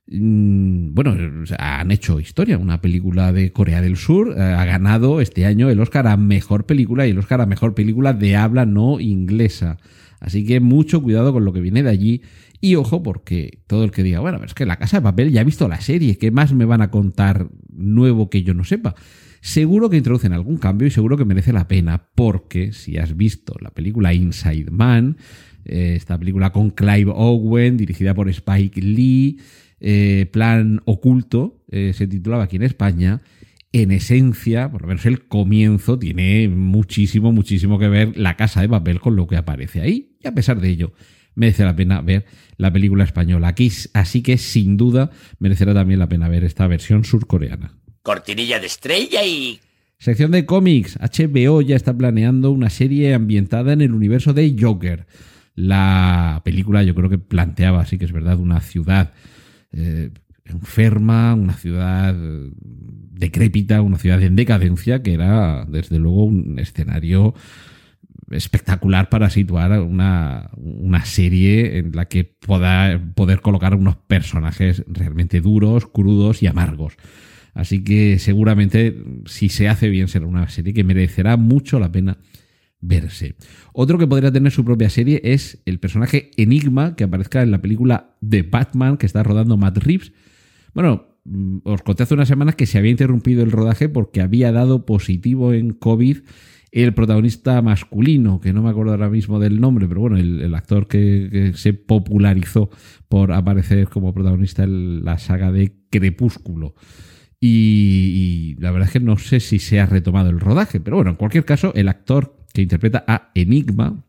bueno, 0.06 1.16
han 1.59 1.90
hecho 1.90 2.21
historia. 2.21 2.59
Una 2.59 2.80
película 2.80 3.32
de 3.32 3.52
Corea 3.52 3.80
del 3.80 3.97
Sur 3.97 4.35
eh, 4.37 4.42
ha 4.42 4.64
ganado 4.64 5.21
este 5.21 5.47
año 5.47 5.71
el 5.71 5.80
Oscar 5.80 6.06
a 6.06 6.16
Mejor 6.16 6.66
Película 6.66 7.06
y 7.06 7.11
el 7.11 7.18
Oscar 7.18 7.40
a 7.40 7.47
Mejor 7.47 7.75
Película 7.75 8.12
de 8.12 8.37
habla 8.37 8.66
no 8.66 9.00
inglesa. 9.00 9.78
Así 10.21 10.44
que 10.44 10.61
mucho 10.61 11.02
cuidado 11.02 11.32
con 11.32 11.44
lo 11.44 11.52
que 11.52 11.61
viene 11.61 11.82
de 11.82 11.90
allí. 11.90 12.23
Y 12.61 12.76
ojo, 12.76 13.02
porque 13.02 13.59
todo 13.66 13.82
el 13.82 13.90
que 13.90 14.04
diga, 14.04 14.21
bueno, 14.21 14.44
es 14.44 14.54
que 14.54 14.66
la 14.66 14.76
casa 14.76 14.99
de 14.99 15.02
papel 15.02 15.32
ya 15.32 15.40
ha 15.40 15.44
visto 15.44 15.66
la 15.66 15.80
serie, 15.80 16.16
¿qué 16.16 16.30
más 16.30 16.52
me 16.52 16.64
van 16.64 16.80
a 16.80 16.92
contar 16.92 17.49
nuevo 17.68 18.30
que 18.30 18.44
yo 18.44 18.54
no 18.54 18.62
sepa? 18.62 18.94
Seguro 19.40 19.90
que 19.90 19.97
introducen 19.97 20.32
algún 20.32 20.59
cambio 20.59 20.87
y 20.87 20.92
seguro 20.92 21.16
que 21.16 21.25
merece 21.25 21.52
la 21.52 21.66
pena, 21.66 22.11
porque 22.14 22.73
si 22.73 22.99
has 22.99 23.16
visto 23.16 23.56
la 23.61 23.71
película 23.71 24.14
Inside 24.14 24.71
Man, 24.71 25.16
eh, 25.64 25.94
esta 25.97 26.16
película 26.16 26.52
con 26.52 26.71
Clive 26.71 27.11
Owen, 27.12 27.76
dirigida 27.76 28.14
por 28.14 28.28
Spike 28.28 28.80
Lee, 28.80 29.40
eh, 29.85 30.27
Plan 30.31 30.81
Oculto, 30.85 31.65
eh, 31.69 31.93
se 31.93 32.07
titulaba 32.07 32.45
aquí 32.45 32.55
en 32.55 32.62
España, 32.62 33.21
en 33.73 33.91
esencia, 33.91 34.71
por 34.71 34.83
lo 34.83 34.89
menos 34.89 35.05
el 35.07 35.27
comienzo, 35.27 35.99
tiene 35.99 36.49
muchísimo, 36.49 37.33
muchísimo 37.33 37.81
que 37.81 37.89
ver 37.89 38.17
la 38.17 38.37
casa 38.37 38.61
de 38.61 38.69
papel 38.69 39.01
con 39.01 39.17
lo 39.17 39.27
que 39.27 39.37
aparece 39.37 39.81
ahí. 39.81 40.17
Y 40.23 40.29
a 40.29 40.35
pesar 40.35 40.61
de 40.61 40.69
ello, 40.69 40.93
merece 41.35 41.65
la 41.65 41.75
pena 41.75 42.01
ver 42.01 42.27
la 42.59 42.73
película 42.73 43.03
española. 43.03 43.49
Aquí, 43.49 43.73
así 43.93 44.23
que 44.23 44.39
sin 44.39 44.77
duda 44.77 45.11
merecerá 45.41 45.75
también 45.75 45.99
la 45.99 46.09
pena 46.09 46.29
ver 46.29 46.45
esta 46.45 46.69
versión 46.69 47.05
surcoreana. 47.05 47.75
Cortinilla 48.03 48.61
de 48.61 48.67
estrella 48.67 49.25
y... 49.25 49.59
Sección 49.99 50.31
de 50.31 50.47
cómics. 50.47 50.97
HBO 50.99 51.61
ya 51.61 51.75
está 51.75 51.97
planeando 51.97 52.53
una 52.53 52.71
serie 52.71 53.15
ambientada 53.15 53.73
en 53.73 53.81
el 53.81 53.93
universo 53.95 54.33
de 54.33 54.55
Joker. 54.59 55.07
La 55.57 56.41
película 56.45 56.85
yo 56.85 56.95
creo 56.95 57.11
que 57.11 57.19
planteaba, 57.19 57.81
así 57.81 57.99
que 57.99 58.05
es 58.05 58.12
verdad, 58.12 58.39
una 58.39 58.61
ciudad 58.61 59.12
eh, 59.73 60.11
enferma, 60.45 61.35
una 61.35 61.55
ciudad 61.55 62.14
decrépita, 63.23 63.83
una 63.83 63.99
ciudad 63.99 64.23
en 64.23 64.37
decadencia, 64.37 65.02
que 65.02 65.14
era 65.14 65.64
desde 65.67 65.99
luego 65.99 66.25
un 66.25 66.59
escenario 66.59 67.35
espectacular 68.31 69.09
para 69.09 69.31
situar 69.31 69.79
una, 69.81 70.50
una 70.57 71.05
serie 71.05 71.79
en 71.79 71.93
la 71.95 72.07
que 72.07 72.25
pueda 72.25 73.00
poder 73.14 73.41
colocar 73.41 73.75
unos 73.75 73.97
personajes 73.97 74.85
realmente 74.87 75.41
duros, 75.41 75.87
crudos 75.87 76.43
y 76.43 76.47
amargos. 76.47 76.97
Así 77.55 77.85
que 77.85 78.19
seguramente 78.19 78.97
si 79.26 79.49
se 79.49 79.69
hace 79.69 79.88
bien 79.88 80.09
será 80.09 80.26
una 80.26 80.49
serie 80.49 80.73
que 80.73 80.85
merecerá 80.85 81.37
mucho 81.37 81.79
la 81.79 81.93
pena 81.93 82.19
verse. 82.83 83.37
Otro 83.73 83.97
que 83.97 84.07
podría 84.07 84.31
tener 84.31 84.53
su 84.53 84.65
propia 84.65 84.91
serie 84.91 85.23
es 85.25 85.62
el 85.65 85.79
personaje 85.79 86.31
Enigma 86.37 86.95
que 86.97 87.05
aparezca 87.05 87.43
en 87.43 87.51
la 87.51 87.62
película 87.62 88.17
de 88.21 88.43
Batman 88.43 88.99
que 88.99 89.07
está 89.07 89.23
rodando 89.23 89.57
Matt 89.57 89.79
Reeves. 89.79 90.12
Bueno, 90.75 91.07
mm, 91.25 91.59
os 91.65 91.83
conté 91.83 92.03
hace 92.03 92.15
unas 92.15 92.29
semanas 92.29 92.57
que 92.57 92.67
se 92.67 92.77
había 92.77 92.91
interrumpido 92.91 93.43
el 93.43 93.53
rodaje 93.53 93.89
porque 93.89 94.21
había 94.21 94.53
dado 94.53 94.85
positivo 94.85 95.55
en 95.55 95.73
COVID 95.73 96.19
el 96.73 96.95
protagonista 96.95 97.61
masculino, 97.61 98.41
que 98.41 98.55
no 98.55 98.62
me 98.62 98.71
acuerdo 98.71 98.93
ahora 98.93 99.11
mismo 99.11 99.39
del 99.39 99.61
nombre, 99.61 99.87
pero 99.87 100.01
bueno, 100.01 100.17
el, 100.17 100.55
actor 100.55 100.89
que, 100.89 101.53
se 101.55 101.75
popularizó 101.75 102.71
por 103.11 103.33
aparecer 103.33 103.89
como 103.89 104.15
protagonista 104.15 104.65
en 104.65 105.05
la 105.05 105.19
saga 105.19 105.53
de 105.53 105.75
Crepúsculo. 105.91 106.75
Y, 107.39 108.57
la 108.59 108.71
verdad 108.71 108.87
es 108.87 108.93
que 108.93 109.01
no 109.01 109.19
sé 109.19 109.41
si 109.41 109.59
se 109.59 109.81
ha 109.81 109.87
retomado 109.87 110.31
el 110.31 110.41
rodaje, 110.41 110.81
pero 110.81 110.97
bueno, 110.97 111.11
en 111.11 111.17
cualquier 111.17 111.45
caso, 111.45 111.75
el 111.75 111.89
actor 111.89 112.41
que 112.52 112.62
interpreta 112.62 113.04
a 113.06 113.30
Enigma 113.35 114.04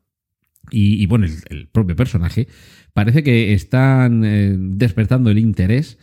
y, 0.71 1.05
bueno, 1.05 1.27
el, 1.49 1.67
propio 1.67 1.95
personaje, 1.95 2.47
parece 2.93 3.21
que 3.23 3.53
están 3.53 4.23
eh, 4.25 4.55
despertando 4.57 5.29
el 5.29 5.37
interés 5.37 5.99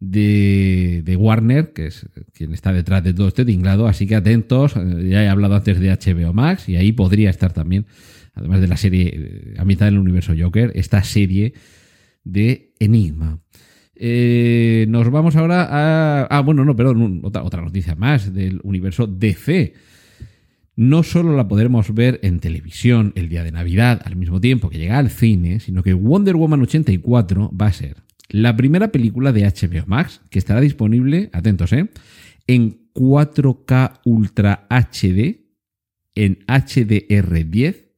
de, 0.00 1.16
Warner, 1.18 1.72
que 1.72 1.86
es 1.86 2.06
quien 2.32 2.54
está 2.54 2.72
detrás 2.72 3.02
de 3.02 3.12
todo 3.12 3.28
este 3.28 3.44
tinglado. 3.44 3.86
Así 3.86 4.06
que 4.06 4.14
atentos, 4.14 4.76
eh, 4.76 5.08
ya 5.10 5.24
he 5.24 5.28
hablado 5.28 5.56
antes 5.56 5.80
de 5.80 5.90
HBO 5.90 6.32
Max 6.32 6.68
y 6.68 6.76
ahí 6.76 6.92
podría 6.92 7.28
estar 7.28 7.52
también, 7.52 7.86
además 8.34 8.60
de 8.60 8.68
la 8.68 8.76
serie 8.76 9.12
eh, 9.14 9.54
a 9.58 9.64
mitad 9.64 9.86
del 9.86 9.98
universo 9.98 10.32
Joker, 10.38 10.72
esta 10.74 11.02
serie 11.02 11.52
de 12.22 12.72
Enigma. 12.78 13.40
Nos 13.96 15.10
vamos 15.10 15.36
ahora 15.36 15.68
a. 15.70 16.24
Ah, 16.24 16.40
bueno, 16.40 16.64
no, 16.64 16.74
perdón, 16.74 17.20
otra, 17.24 17.42
otra 17.42 17.62
noticia 17.62 17.94
más 17.94 18.32
del 18.32 18.60
universo 18.62 19.06
DC. 19.06 19.74
No 20.76 21.02
solo 21.02 21.36
la 21.36 21.46
podremos 21.46 21.94
ver 21.94 22.18
en 22.22 22.40
televisión 22.40 23.12
el 23.14 23.28
día 23.28 23.44
de 23.44 23.52
Navidad 23.52 24.02
al 24.04 24.16
mismo 24.16 24.40
tiempo 24.40 24.70
que 24.70 24.78
llega 24.78 24.98
al 24.98 25.10
cine, 25.10 25.60
sino 25.60 25.82
que 25.82 25.94
Wonder 25.94 26.34
Woman 26.34 26.62
84 26.62 27.52
va 27.60 27.66
a 27.66 27.72
ser 27.72 28.04
la 28.28 28.56
primera 28.56 28.90
película 28.90 29.32
de 29.32 29.44
HBO 29.44 29.86
Max, 29.86 30.20
que 30.30 30.38
estará 30.38 30.60
disponible, 30.60 31.30
atentos, 31.32 31.72
¿eh? 31.72 31.90
en 32.46 32.90
4K 32.94 34.00
Ultra 34.04 34.66
HD, 34.70 35.44
en 36.14 36.44
HDR10, 36.46 37.90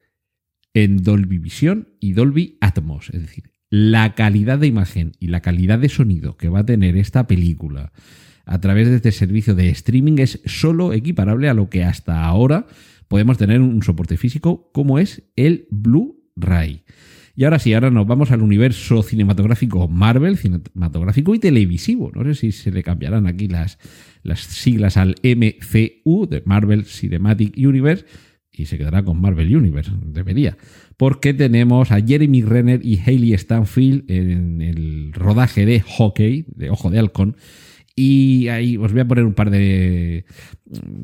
en 0.75 1.02
Dolby 1.02 1.38
Vision 1.38 1.88
y 2.00 2.12
Dolby 2.12 2.59
Atmos. 2.61 3.09
Es 3.11 3.23
decir, 3.23 3.50
la 3.71 4.14
calidad 4.14 4.59
de 4.59 4.66
imagen 4.66 5.12
y 5.21 5.28
la 5.28 5.40
calidad 5.40 5.78
de 5.78 5.88
sonido 5.88 6.37
que 6.37 6.49
va 6.49 6.61
a 6.61 6.66
tener 6.66 6.97
esta 6.97 7.26
película 7.26 7.92
a 8.46 8.60
través 8.60 8.88
de 8.88 8.96
este 8.96 9.12
servicio 9.12 9.54
de 9.54 9.68
streaming 9.70 10.18
es 10.18 10.40
solo 10.46 10.92
equiparable 10.92 11.48
a 11.48 11.54
lo 11.54 11.68
que 11.68 11.84
hasta 11.84 12.24
ahora 12.24 12.66
podemos 13.08 13.36
tener 13.36 13.60
un 13.60 13.82
soporte 13.82 14.16
físico 14.16 14.70
como 14.72 14.98
es 14.98 15.24
el 15.34 15.66
Blu-ray. 15.70 16.84
Y 17.38 17.44
ahora 17.44 17.58
sí, 17.58 17.74
ahora 17.74 17.90
nos 17.90 18.06
vamos 18.06 18.30
al 18.30 18.40
universo 18.40 19.02
cinematográfico 19.02 19.88
Marvel, 19.88 20.38
cinematográfico 20.38 21.34
y 21.34 21.38
televisivo. 21.38 22.10
No 22.14 22.24
sé 22.24 22.34
si 22.34 22.52
se 22.52 22.70
le 22.70 22.82
cambiarán 22.82 23.26
aquí 23.26 23.46
las, 23.46 23.78
las 24.22 24.40
siglas 24.40 24.96
al 24.96 25.16
MCU, 25.22 26.26
de 26.26 26.42
Marvel 26.46 26.86
Cinematic 26.86 27.54
Universe, 27.58 28.06
y 28.50 28.64
se 28.64 28.78
quedará 28.78 29.04
con 29.04 29.20
Marvel 29.20 29.54
Universe, 29.54 29.90
debería. 30.06 30.56
Porque 30.96 31.34
tenemos 31.34 31.92
a 31.92 32.00
Jeremy 32.00 32.40
Renner 32.40 32.80
y 32.82 33.00
Hayley 33.04 33.34
Stanfield 33.34 34.10
en 34.10 34.62
el 34.62 35.12
rodaje 35.12 35.66
de 35.66 35.80
Hockey, 35.82 36.46
de 36.48 36.70
Ojo 36.70 36.88
de 36.88 37.00
Halcón, 37.00 37.36
y 37.98 38.48
ahí 38.48 38.76
os 38.76 38.92
voy 38.92 39.00
a 39.00 39.08
poner 39.08 39.24
un 39.24 39.32
par 39.32 39.48
de. 39.48 40.26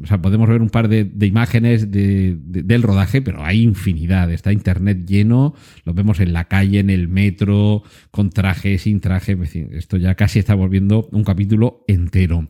O 0.03 0.07
sea, 0.07 0.21
podemos 0.21 0.47
ver 0.47 0.61
un 0.61 0.69
par 0.69 0.89
de, 0.89 1.11
imágenes 1.27 1.91
del 1.91 2.83
rodaje, 2.83 3.23
pero 3.23 3.43
hay 3.43 3.63
infinidad. 3.63 4.31
Está 4.31 4.53
internet 4.53 5.07
lleno, 5.07 5.55
lo 5.85 5.95
vemos 5.95 6.21
en 6.21 6.35
la 6.35 6.49
calle, 6.49 6.81
en 6.81 6.91
el 6.91 7.09
metro, 7.09 7.83
con 8.11 8.29
traje, 8.29 8.77
sin 8.77 9.01
traje. 9.01 9.39
Esto 9.73 9.97
ya 9.97 10.15
casi 10.17 10.39
está 10.39 10.55
volviendo 10.55 11.09
un 11.13 11.25
capítulo 11.25 11.83
entero. 11.89 12.49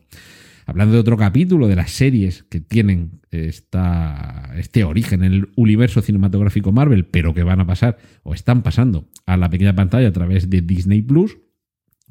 Hablando 0.65 0.93
de 0.93 0.99
otro 0.99 1.15
capítulo 1.15 1.69
de 1.69 1.77
las 1.77 1.91
series 1.91 2.43
que 2.43 2.59
tienen 2.59 3.21
esta, 3.31 4.51
este 4.57 4.83
origen 4.83 5.23
en 5.23 5.33
el 5.33 5.49
universo 5.55 6.01
cinematográfico 6.01 6.73
Marvel, 6.73 7.05
pero 7.05 7.33
que 7.33 7.43
van 7.43 7.61
a 7.61 7.65
pasar 7.65 7.97
o 8.23 8.33
están 8.33 8.61
pasando 8.61 9.07
a 9.25 9.37
la 9.37 9.49
pequeña 9.49 9.75
pantalla 9.75 10.09
a 10.09 10.13
través 10.13 10.49
de 10.49 10.61
Disney 10.61 11.01
Plus, 11.01 11.37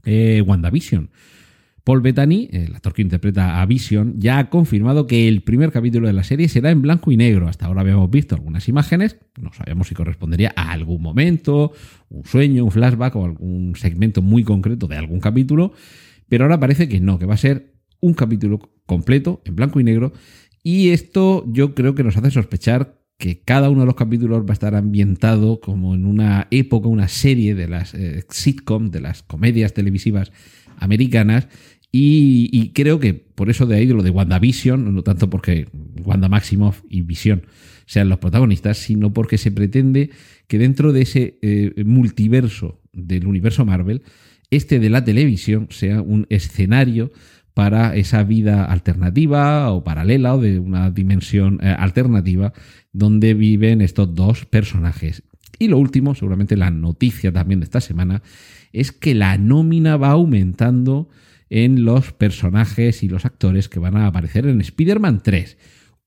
eh, 0.04 0.42
WandaVision 0.46 1.10
Paul 1.84 2.00
Bettany, 2.00 2.48
el 2.52 2.74
actor 2.74 2.92
que 2.92 3.02
interpreta 3.02 3.60
a 3.60 3.66
Vision, 3.66 4.14
ya 4.18 4.38
ha 4.38 4.50
confirmado 4.50 5.06
que 5.06 5.26
el 5.26 5.42
primer 5.42 5.72
capítulo 5.72 6.06
de 6.06 6.12
la 6.12 6.22
serie 6.22 6.48
será 6.48 6.70
en 6.70 6.82
blanco 6.82 7.10
y 7.10 7.16
negro. 7.16 7.48
Hasta 7.48 7.66
ahora 7.66 7.80
habíamos 7.80 8.08
visto 8.10 8.34
algunas 8.34 8.68
imágenes, 8.68 9.18
no 9.40 9.52
sabíamos 9.52 9.88
si 9.88 9.94
correspondería 9.94 10.52
a 10.54 10.70
algún 10.70 11.02
momento, 11.02 11.72
un 12.08 12.24
sueño, 12.24 12.64
un 12.64 12.70
flashback 12.70 13.16
o 13.16 13.24
algún 13.24 13.74
segmento 13.76 14.22
muy 14.22 14.44
concreto 14.44 14.86
de 14.86 14.96
algún 14.96 15.18
capítulo, 15.18 15.72
pero 16.28 16.44
ahora 16.44 16.60
parece 16.60 16.88
que 16.88 17.00
no, 17.00 17.18
que 17.18 17.26
va 17.26 17.34
a 17.34 17.38
ser 17.38 17.74
un 18.00 18.14
capítulo 18.14 18.60
completo 18.86 19.42
en 19.44 19.56
blanco 19.56 19.80
y 19.80 19.84
negro 19.84 20.12
y 20.62 20.90
esto 20.90 21.44
yo 21.52 21.74
creo 21.74 21.94
que 21.94 22.04
nos 22.04 22.16
hace 22.16 22.30
sospechar 22.30 23.02
que 23.18 23.40
cada 23.40 23.70
uno 23.70 23.80
de 23.80 23.86
los 23.86 23.94
capítulos 23.94 24.42
va 24.42 24.50
a 24.50 24.52
estar 24.52 24.74
ambientado 24.74 25.60
como 25.60 25.94
en 25.94 26.06
una 26.06 26.48
época, 26.50 26.88
una 26.88 27.08
serie 27.08 27.54
de 27.54 27.68
las 27.68 27.94
eh, 27.94 28.24
sitcom, 28.28 28.90
de 28.90 29.00
las 29.00 29.22
comedias 29.22 29.74
televisivas 29.74 30.32
americanas, 30.78 31.48
y, 31.94 32.70
creo 32.72 32.98
que 33.00 33.12
por 33.12 33.50
eso 33.50 33.66
de 33.66 33.76
ahí 33.76 33.86
lo 33.86 34.02
de 34.02 34.08
WandaVision, 34.08 34.94
no 34.94 35.02
tanto 35.02 35.28
porque 35.28 35.68
Wanda 36.04 36.30
Maximoff 36.30 36.82
y 36.88 37.02
Vision 37.02 37.42
sean 37.84 38.08
los 38.08 38.18
protagonistas, 38.18 38.78
sino 38.78 39.12
porque 39.12 39.36
se 39.36 39.50
pretende 39.50 40.08
que 40.46 40.58
dentro 40.58 40.94
de 40.94 41.02
ese 41.02 41.38
eh, 41.42 41.84
multiverso 41.84 42.80
del 42.94 43.26
universo 43.26 43.66
Marvel 43.66 44.02
este 44.52 44.80
de 44.80 44.90
la 44.90 45.02
televisión 45.02 45.68
sea 45.70 46.02
un 46.02 46.26
escenario 46.28 47.10
para 47.54 47.96
esa 47.96 48.22
vida 48.22 48.64
alternativa 48.64 49.70
o 49.72 49.82
paralela 49.82 50.34
o 50.34 50.40
de 50.40 50.58
una 50.58 50.90
dimensión 50.90 51.58
eh, 51.62 51.68
alternativa 51.68 52.52
donde 52.92 53.34
viven 53.34 53.80
estos 53.80 54.14
dos 54.14 54.44
personajes. 54.44 55.22
Y 55.59 55.68
lo 55.68 55.78
último, 55.78 56.14
seguramente 56.14 56.56
la 56.56 56.71
noticia 56.71 57.32
también 57.32 57.61
de 57.61 57.64
esta 57.64 57.80
semana, 57.80 58.23
es 58.73 58.92
que 58.92 59.14
la 59.14 59.38
nómina 59.38 59.97
va 59.97 60.11
aumentando 60.11 61.09
en 61.50 61.85
los 61.85 62.12
personajes 62.12 63.02
y 63.02 63.09
los 63.09 63.26
actores 63.26 63.68
que 63.68 63.78
van 63.78 63.97
a 63.97 64.06
aparecer 64.06 64.47
en 64.47 64.61
Spider-Man 64.61 65.23
3. 65.23 65.59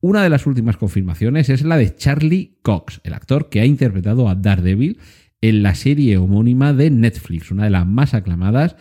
Una 0.01 0.23
de 0.23 0.29
las 0.29 0.45
últimas 0.47 0.77
confirmaciones 0.77 1.49
es 1.49 1.63
la 1.63 1.77
de 1.77 1.95
Charlie 1.95 2.57
Cox, 2.61 3.01
el 3.03 3.13
actor 3.13 3.49
que 3.49 3.59
ha 3.59 3.65
interpretado 3.65 4.27
a 4.27 4.35
Daredevil 4.35 4.99
en 5.41 5.61
la 5.63 5.75
serie 5.75 6.17
homónima 6.17 6.73
de 6.73 6.89
Netflix, 6.89 7.51
una 7.51 7.65
de 7.65 7.69
las 7.69 7.85
más 7.85 8.13
aclamadas 8.13 8.75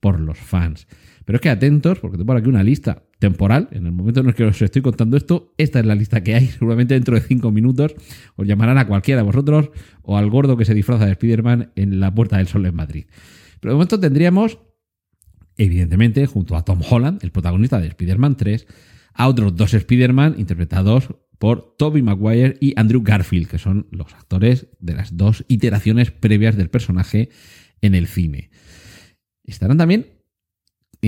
por 0.00 0.20
los 0.20 0.38
fans. 0.38 0.86
Pero 1.26 1.38
es 1.38 1.40
que 1.42 1.50
atentos, 1.50 1.98
porque 1.98 2.16
tengo 2.16 2.32
aquí 2.32 2.48
una 2.48 2.62
lista 2.62 3.02
temporal. 3.18 3.68
En 3.72 3.84
el 3.84 3.92
momento 3.92 4.20
en 4.20 4.28
el 4.28 4.34
que 4.34 4.44
os 4.44 4.62
estoy 4.62 4.80
contando 4.80 5.16
esto, 5.16 5.52
esta 5.58 5.80
es 5.80 5.86
la 5.86 5.96
lista 5.96 6.22
que 6.22 6.36
hay. 6.36 6.46
Seguramente 6.58 6.94
dentro 6.94 7.16
de 7.16 7.20
cinco 7.20 7.50
minutos 7.50 7.96
os 8.36 8.46
llamarán 8.46 8.78
a 8.78 8.86
cualquiera 8.86 9.20
de 9.20 9.26
vosotros 9.26 9.70
o 10.02 10.16
al 10.16 10.30
gordo 10.30 10.56
que 10.56 10.64
se 10.64 10.72
disfraza 10.72 11.04
de 11.04 11.12
Spider-Man 11.12 11.72
en 11.74 11.98
la 11.98 12.14
Puerta 12.14 12.38
del 12.38 12.46
Sol 12.46 12.64
en 12.64 12.76
Madrid. 12.76 13.06
Pero 13.60 13.72
de 13.72 13.74
momento 13.74 13.98
tendríamos, 13.98 14.60
evidentemente, 15.56 16.24
junto 16.26 16.56
a 16.56 16.64
Tom 16.64 16.80
Holland, 16.88 17.18
el 17.24 17.32
protagonista 17.32 17.80
de 17.80 17.88
Spider-Man 17.88 18.36
3, 18.36 18.66
a 19.12 19.26
otros 19.26 19.56
dos 19.56 19.74
Spider-Man 19.74 20.36
interpretados 20.38 21.08
por 21.38 21.74
Tobey 21.76 22.02
Maguire 22.02 22.56
y 22.60 22.72
Andrew 22.78 23.02
Garfield, 23.02 23.48
que 23.48 23.58
son 23.58 23.88
los 23.90 24.14
actores 24.14 24.68
de 24.78 24.94
las 24.94 25.16
dos 25.16 25.44
iteraciones 25.48 26.12
previas 26.12 26.56
del 26.56 26.70
personaje 26.70 27.30
en 27.80 27.96
el 27.96 28.06
cine. 28.06 28.50
Estarán 29.42 29.78
también 29.78 30.15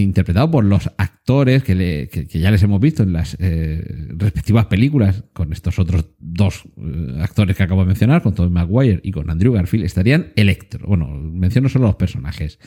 interpretados 0.02 0.50
por 0.50 0.64
los 0.64 0.90
actores 0.99 1.62
que, 1.62 2.09
ya 2.31 2.50
les 2.50 2.62
hemos 2.62 2.81
visto 2.81 3.02
en 3.02 3.12
las 3.12 3.37
eh, 3.38 3.83
respectivas 4.17 4.67
películas 4.67 5.25
con 5.33 5.52
estos 5.52 5.78
otros 5.78 6.07
dos 6.19 6.64
eh, 6.76 7.19
actores 7.21 7.57
que 7.57 7.62
acabo 7.62 7.83
de 7.83 7.88
mencionar, 7.88 8.23
con 8.23 8.35
Tobey 8.35 8.50
Maguire 8.50 9.00
y 9.02 9.11
con 9.11 9.31
Andrew 9.31 9.52
Garfield, 9.52 9.85
estarían 9.85 10.33
Electro. 10.37 10.87
Bueno, 10.87 11.09
menciono 11.09 11.69
solo 11.69 11.87
los 11.87 11.97
personajes. 11.97 12.59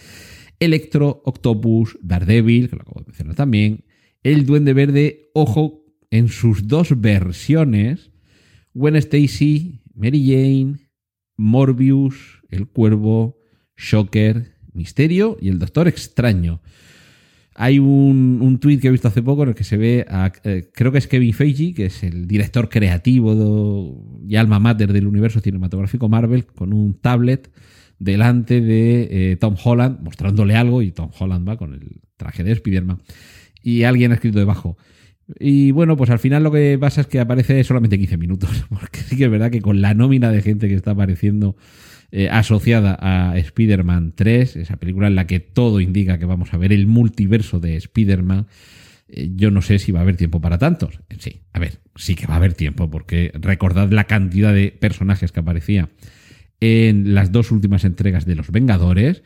Electro, 0.60 1.22
Octopus, 1.26 1.98
Daredevil, 2.02 2.70
que 2.70 2.76
lo 2.76 2.84
acabo 2.84 3.00
de 3.02 3.08
mencionar 3.08 3.36
también, 3.36 3.86
el 4.24 4.46
Duende 4.46 4.74
Verde, 4.74 5.32
ojo, 5.34 5.84
en 6.12 6.28
sus 6.28 6.68
dos 6.68 7.02
versiones, 7.02 8.12
Gwen 8.74 8.96
Stacy, 8.96 9.82
Mary 9.96 10.26
Jane, 10.28 10.92
Morbius, 11.38 12.42
El 12.50 12.68
Cuervo, 12.68 13.40
Shocker, 13.76 14.56
Misterio 14.74 15.38
y 15.42 15.50
el 15.50 15.60
Doctor 15.60 15.88
Extraño. 15.88 16.62
Hay 17.62 17.78
un, 17.78 18.40
un 18.42 18.58
tuit 18.58 18.82
que 18.82 18.88
he 18.88 18.92
visto 18.92 19.08
hace 19.08 19.22
poco 19.22 19.44
en 19.44 19.50
el 19.50 19.56
que 19.56 19.64
se 19.64 19.78
ve 19.78 20.04
a, 20.10 20.32
eh, 20.46 20.72
creo 20.74 20.92
que 20.92 20.98
es 20.98 21.06
Kevin 21.06 21.32
Feige, 21.32 21.76
que 21.76 21.86
es 21.86 22.02
el 22.02 22.28
director 22.28 22.70
creativo 22.70 24.20
y 24.28 24.36
alma 24.36 24.58
mater 24.58 24.92
del 24.92 25.06
universo 25.06 25.42
cinematográfico 25.42 26.10
Marvel, 26.10 26.48
con 26.48 26.74
un 26.74 26.96
tablet 26.96 27.52
delante 28.00 28.62
de 28.62 29.10
eh, 29.12 29.36
Tom 29.36 29.56
Holland, 29.64 30.00
mostrándole 30.02 30.56
algo, 30.56 30.82
y 30.82 30.92
Tom 30.92 31.12
Holland 31.16 31.48
va 31.48 31.58
con 31.58 31.76
el 31.76 32.02
traje 32.18 32.44
de 32.44 32.54
Spider-Man. 32.54 33.04
Y 33.62 33.84
alguien 33.84 34.10
ha 34.10 34.16
escrito 34.16 34.40
debajo. 34.40 34.76
Y 35.40 35.70
bueno, 35.70 35.96
pues 35.96 36.10
al 36.10 36.18
final 36.18 36.42
lo 36.42 36.52
que 36.52 36.80
pasa 36.82 37.02
es 37.02 37.08
que 37.08 37.20
aparece 37.20 37.64
solamente 37.64 38.00
15 38.00 38.18
minutos, 38.18 38.50
porque 38.70 39.02
sí 39.02 39.18
que 39.18 39.26
es 39.26 39.32
verdad 39.32 39.52
que 39.52 39.62
con 39.62 39.82
la 39.82 39.94
nómina 39.94 40.32
de 40.32 40.42
gente 40.42 40.68
que 40.68 40.74
está 40.74 40.92
apareciendo 40.92 41.56
eh, 42.14 42.28
asociada 42.30 42.98
a 43.00 43.38
Spider-Man 43.38 44.14
3, 44.16 44.58
esa 44.58 44.76
película 44.78 45.08
en 45.08 45.16
la 45.16 45.28
que 45.28 45.40
todo 45.40 45.80
indica 45.80 46.20
que 46.20 46.26
vamos 46.26 46.54
a 46.54 46.58
ver 46.58 46.74
el 46.74 46.86
multiverso 46.86 47.62
de 47.62 47.78
Spider-Man. 47.78 48.48
Eh, 49.08 49.30
yo 49.36 49.50
no 49.50 49.62
sé 49.62 49.80
si 49.80 49.94
va 49.94 50.00
a 50.00 50.02
haber 50.02 50.18
tiempo 50.18 50.42
para 50.42 50.58
tantos. 50.58 51.00
Sí, 51.20 51.44
a 51.54 51.60
ver, 51.60 51.80
sí 51.96 52.16
que 52.16 52.28
va 52.28 52.34
a 52.34 52.38
haber 52.38 52.54
tiempo, 52.54 52.90
porque 52.90 53.32
recordad 53.36 53.90
la 53.92 54.06
cantidad 54.06 54.54
de 54.54 54.72
personajes 54.72 55.32
que 55.32 55.40
aparecía 55.40 55.90
en 56.60 57.14
las 57.14 57.32
dos 57.32 57.50
últimas 57.50 57.86
entregas 57.86 58.26
de 58.26 58.36
Los 58.36 58.52
Vengadores 58.52 59.24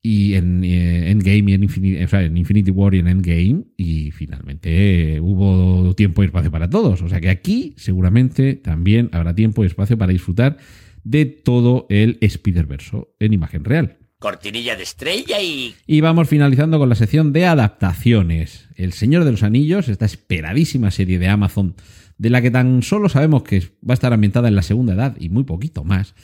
y 0.00 0.34
en 0.34 0.62
eh, 0.62 1.10
Endgame 1.10 1.50
y 1.50 1.54
en 1.54 1.64
Infinity, 1.64 2.16
en 2.16 2.36
Infinity 2.36 2.70
War 2.70 2.94
y 2.94 3.00
en 3.00 3.08
Endgame 3.08 3.64
y 3.76 4.12
finalmente 4.12 5.18
hubo 5.20 5.92
tiempo 5.96 6.22
y 6.22 6.26
espacio 6.26 6.52
para 6.52 6.70
todos. 6.70 7.02
O 7.02 7.08
sea 7.08 7.20
que 7.20 7.30
aquí 7.30 7.74
seguramente 7.76 8.54
también 8.54 9.10
habrá 9.10 9.34
tiempo 9.34 9.64
y 9.64 9.66
espacio 9.66 9.98
para 9.98 10.12
disfrutar 10.12 10.58
de 11.06 11.24
todo 11.24 11.86
el 11.88 12.18
Spider-Verse 12.20 13.06
en 13.20 13.32
imagen 13.32 13.64
real. 13.64 13.96
Cortinilla 14.18 14.74
de 14.74 14.82
estrella 14.82 15.40
y... 15.40 15.74
Y 15.86 16.00
vamos 16.00 16.28
finalizando 16.28 16.80
con 16.80 16.88
la 16.88 16.96
sección 16.96 17.32
de 17.32 17.46
adaptaciones. 17.46 18.68
El 18.74 18.92
Señor 18.92 19.22
de 19.24 19.30
los 19.30 19.44
Anillos, 19.44 19.88
esta 19.88 20.04
esperadísima 20.04 20.90
serie 20.90 21.20
de 21.20 21.28
Amazon, 21.28 21.76
de 22.18 22.30
la 22.30 22.42
que 22.42 22.50
tan 22.50 22.82
solo 22.82 23.08
sabemos 23.08 23.44
que 23.44 23.60
va 23.88 23.92
a 23.92 23.94
estar 23.94 24.12
ambientada 24.12 24.48
en 24.48 24.56
la 24.56 24.62
segunda 24.62 24.94
edad 24.94 25.16
y 25.20 25.28
muy 25.28 25.44
poquito 25.44 25.84
más, 25.84 26.16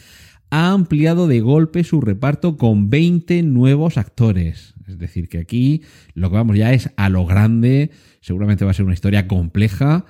ha 0.50 0.72
ampliado 0.72 1.28
de 1.28 1.40
golpe 1.40 1.84
su 1.84 2.00
reparto 2.00 2.56
con 2.56 2.90
20 2.90 3.44
nuevos 3.44 3.96
actores. 3.98 4.74
Es 4.88 4.98
decir, 4.98 5.28
que 5.28 5.38
aquí 5.38 5.82
lo 6.14 6.28
que 6.28 6.36
vamos 6.36 6.56
ya 6.56 6.72
es 6.72 6.90
a 6.96 7.08
lo 7.08 7.24
grande, 7.24 7.92
seguramente 8.20 8.64
va 8.64 8.72
a 8.72 8.74
ser 8.74 8.84
una 8.84 8.94
historia 8.94 9.28
compleja 9.28 10.06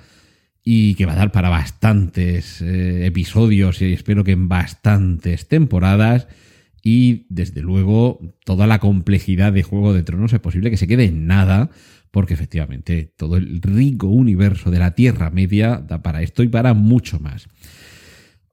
y 0.65 0.95
que 0.95 1.07
va 1.07 1.13
a 1.13 1.17
dar 1.17 1.33
para 1.33 1.49
bastantes 1.49 2.63
eh, 2.63 3.07
episodios 3.07 3.83
y 3.83 3.93
espero 3.93 4.25
que 4.25 4.33
en 4.33 4.49
bastantes 4.49 5.49
temporadas. 5.49 6.29
Y 6.85 7.27
desde 7.29 7.63
luego, 7.63 8.21
toda 8.45 8.67
la 8.67 8.79
complejidad 8.79 9.53
de 9.53 9.63
Juego 9.63 9.93
de 9.93 10.03
Tronos 10.03 10.33
es 10.33 10.41
posible 10.41 10.71
que 10.71 10.77
se 10.77 10.89
quede 10.89 11.05
en 11.05 11.27
nada, 11.27 11.71
porque 12.11 12.35
efectivamente 12.35 13.13
todo 13.17 13.37
el 13.37 13.63
rico 13.63 14.09
universo 14.09 14.71
de 14.71 14.79
la 14.79 14.95
Tierra 14.95 15.31
Media 15.31 15.83
da 15.87 16.03
para 16.03 16.23
esto 16.23 16.43
y 16.43 16.49
para 16.49 16.75
mucho 16.75 17.21
más. 17.21 17.49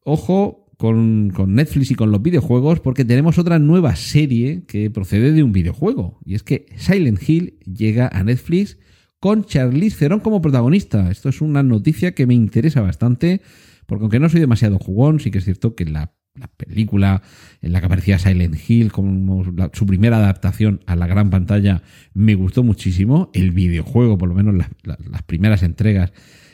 Ojo 0.04 0.68
con, 0.78 1.32
con, 1.32 1.56
Netflix 1.56 1.92
y 1.92 1.96
con 1.96 2.12
los 2.12 2.22
videojuegos, 2.22 2.80
porque 2.80 3.04
tenemos 3.04 3.38
otra 3.38 3.60
nueva 3.60 3.96
serie 3.96 4.64
que 4.66 4.90
procede 4.90 5.34
de 5.34 5.44
un 5.44 5.52
videojuego. 5.52 6.20
Y 6.24 6.36
es 6.36 6.44
que 6.44 6.68
Silent 6.78 7.28
Hill 7.28 7.60
llega 7.66 8.08
a 8.08 8.24
Netflix 8.24 8.78
con 9.20 9.44
Charlize 9.44 9.98
Theron 9.98 10.20
como 10.20 10.42
protagonista. 10.42 11.12
Esto 11.12 11.30
es 11.30 11.42
una 11.42 11.64
noticia 11.64 12.14
que 12.14 12.26
me 12.26 12.34
interesa 12.34 12.82
bastante, 12.82 13.42
porque 13.86 14.04
aunque 14.04 14.20
no 14.20 14.30
soy 14.30 14.40
demasiado 14.40 14.80
jugón, 14.80 15.20
sí 15.20 15.32
que 15.32 15.40
es 15.40 15.46
cierto 15.46 15.76
que 15.76 15.86
la, 15.86 16.14
película 16.56 17.22
en 17.62 17.74
la 17.74 17.82
que 17.82 17.88
aparecía 17.88 18.18
Silent 18.18 18.56
Hill 18.66 18.94
como 18.94 19.44
su 19.74 19.86
primera 19.86 20.18
adaptación 20.18 20.80
a 20.86 20.96
la 20.96 21.06
gran 21.06 21.30
pantalla 21.30 21.82
me 22.14 22.36
gustó 22.36 22.64
muchísimo. 22.64 23.30
El 23.34 23.52
videojuego, 23.52 24.18
por 24.18 24.30
lo 24.30 24.36
menos 24.36 24.56
las 24.84 25.24
primeras 25.24 25.64
entregas, 25.64 26.14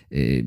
eh, 0.09 0.43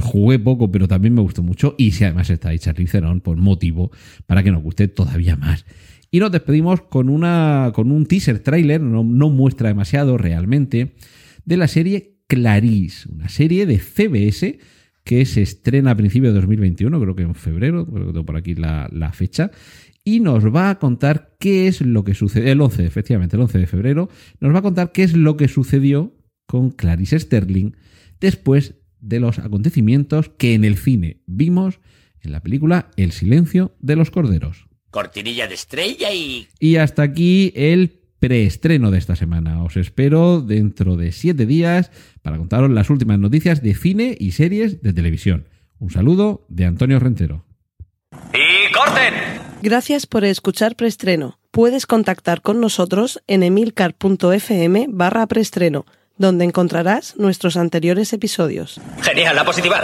jugué 0.00 0.38
poco, 0.38 0.70
pero 0.70 0.86
también 0.86 1.14
me 1.14 1.22
gustó 1.22 1.42
mucho. 1.42 1.74
Y 1.78 1.92
si 1.92 2.04
además 2.04 2.30
está 2.30 2.50
ahí 2.50 2.60
Charlize 2.60 2.92
Theron, 2.92 3.22
por 3.22 3.38
motivo 3.38 3.90
para 4.26 4.44
que 4.44 4.52
nos 4.52 4.62
guste 4.62 4.86
todavía 4.86 5.34
más. 5.34 5.64
Y 6.12 6.20
nos 6.20 6.30
despedimos 6.30 6.82
con, 6.82 7.08
una, 7.08 7.72
con 7.74 7.90
un 7.90 8.06
teaser 8.06 8.38
trailer, 8.38 8.80
no, 8.80 9.02
no 9.02 9.30
muestra 9.30 9.68
demasiado 9.68 10.16
realmente 10.16 10.94
de 11.46 11.56
la 11.56 11.68
serie 11.68 12.18
Clarice, 12.26 13.08
una 13.10 13.30
serie 13.30 13.64
de 13.64 13.78
CBS 13.78 14.58
que 15.04 15.24
se 15.24 15.40
estrena 15.40 15.92
a 15.92 15.96
principios 15.96 16.34
de 16.34 16.40
2021, 16.40 17.00
creo 17.00 17.16
que 17.16 17.22
en 17.22 17.34
febrero, 17.36 17.86
creo 17.86 18.08
que 18.08 18.12
tengo 18.12 18.26
por 18.26 18.36
aquí 18.36 18.56
la, 18.56 19.12
fecha, 19.14 19.52
y 20.04 20.18
nos 20.20 20.44
va 20.44 20.68
a 20.68 20.78
contar 20.80 21.36
qué 21.38 21.68
es 21.68 21.80
lo 21.80 22.02
que 22.04 22.14
sucede, 22.14 22.50
el 22.50 22.60
11, 22.60 22.84
efectivamente, 22.84 23.36
el 23.36 23.42
11 23.42 23.58
de 23.58 23.66
febrero, 23.68 24.10
nos 24.40 24.52
va 24.52 24.58
a 24.58 24.62
contar 24.62 24.90
qué 24.90 25.04
es 25.04 25.16
lo 25.16 25.36
que 25.36 25.46
sucedió 25.46 26.12
con 26.46 26.70
Clarice 26.70 27.20
Sterling 27.20 27.72
después 28.20 28.74
de 29.00 29.20
los 29.20 29.38
acontecimientos 29.38 30.28
que 30.30 30.54
en 30.54 30.64
el 30.64 30.76
cine 30.76 31.22
vimos 31.26 31.78
en 32.20 32.32
la 32.32 32.42
película 32.42 32.90
El 32.96 33.12
silencio 33.12 33.76
de 33.78 33.94
los 33.94 34.10
corderos. 34.10 34.66
Cortinilla 34.90 35.46
de 35.46 35.54
estrella 35.54 36.12
y... 36.12 36.48
Y 36.58 36.76
hasta 36.76 37.02
aquí 37.02 37.52
el 37.54 38.05
preestreno 38.18 38.90
de 38.90 38.98
esta 38.98 39.16
semana. 39.16 39.62
Os 39.62 39.76
espero 39.76 40.40
dentro 40.40 40.96
de 40.96 41.12
siete 41.12 41.46
días 41.46 41.90
para 42.22 42.38
contaros 42.38 42.70
las 42.70 42.90
últimas 42.90 43.18
noticias 43.18 43.62
de 43.62 43.74
cine 43.74 44.16
y 44.18 44.32
series 44.32 44.82
de 44.82 44.92
televisión. 44.92 45.48
Un 45.78 45.90
saludo 45.90 46.46
de 46.48 46.64
Antonio 46.64 46.98
Rentero. 46.98 47.44
¡Y 48.32 48.72
corten! 48.72 49.14
Gracias 49.62 50.06
por 50.06 50.24
escuchar 50.24 50.76
preestreno. 50.76 51.38
Puedes 51.50 51.86
contactar 51.86 52.42
con 52.42 52.60
nosotros 52.60 53.22
en 53.26 53.42
emilcar.fm 53.42 54.86
barra 54.88 55.26
preestreno, 55.26 55.86
donde 56.18 56.44
encontrarás 56.44 57.16
nuestros 57.16 57.56
anteriores 57.56 58.12
episodios. 58.12 58.80
Genial, 59.02 59.36
la 59.36 59.44
positiva. 59.44 59.82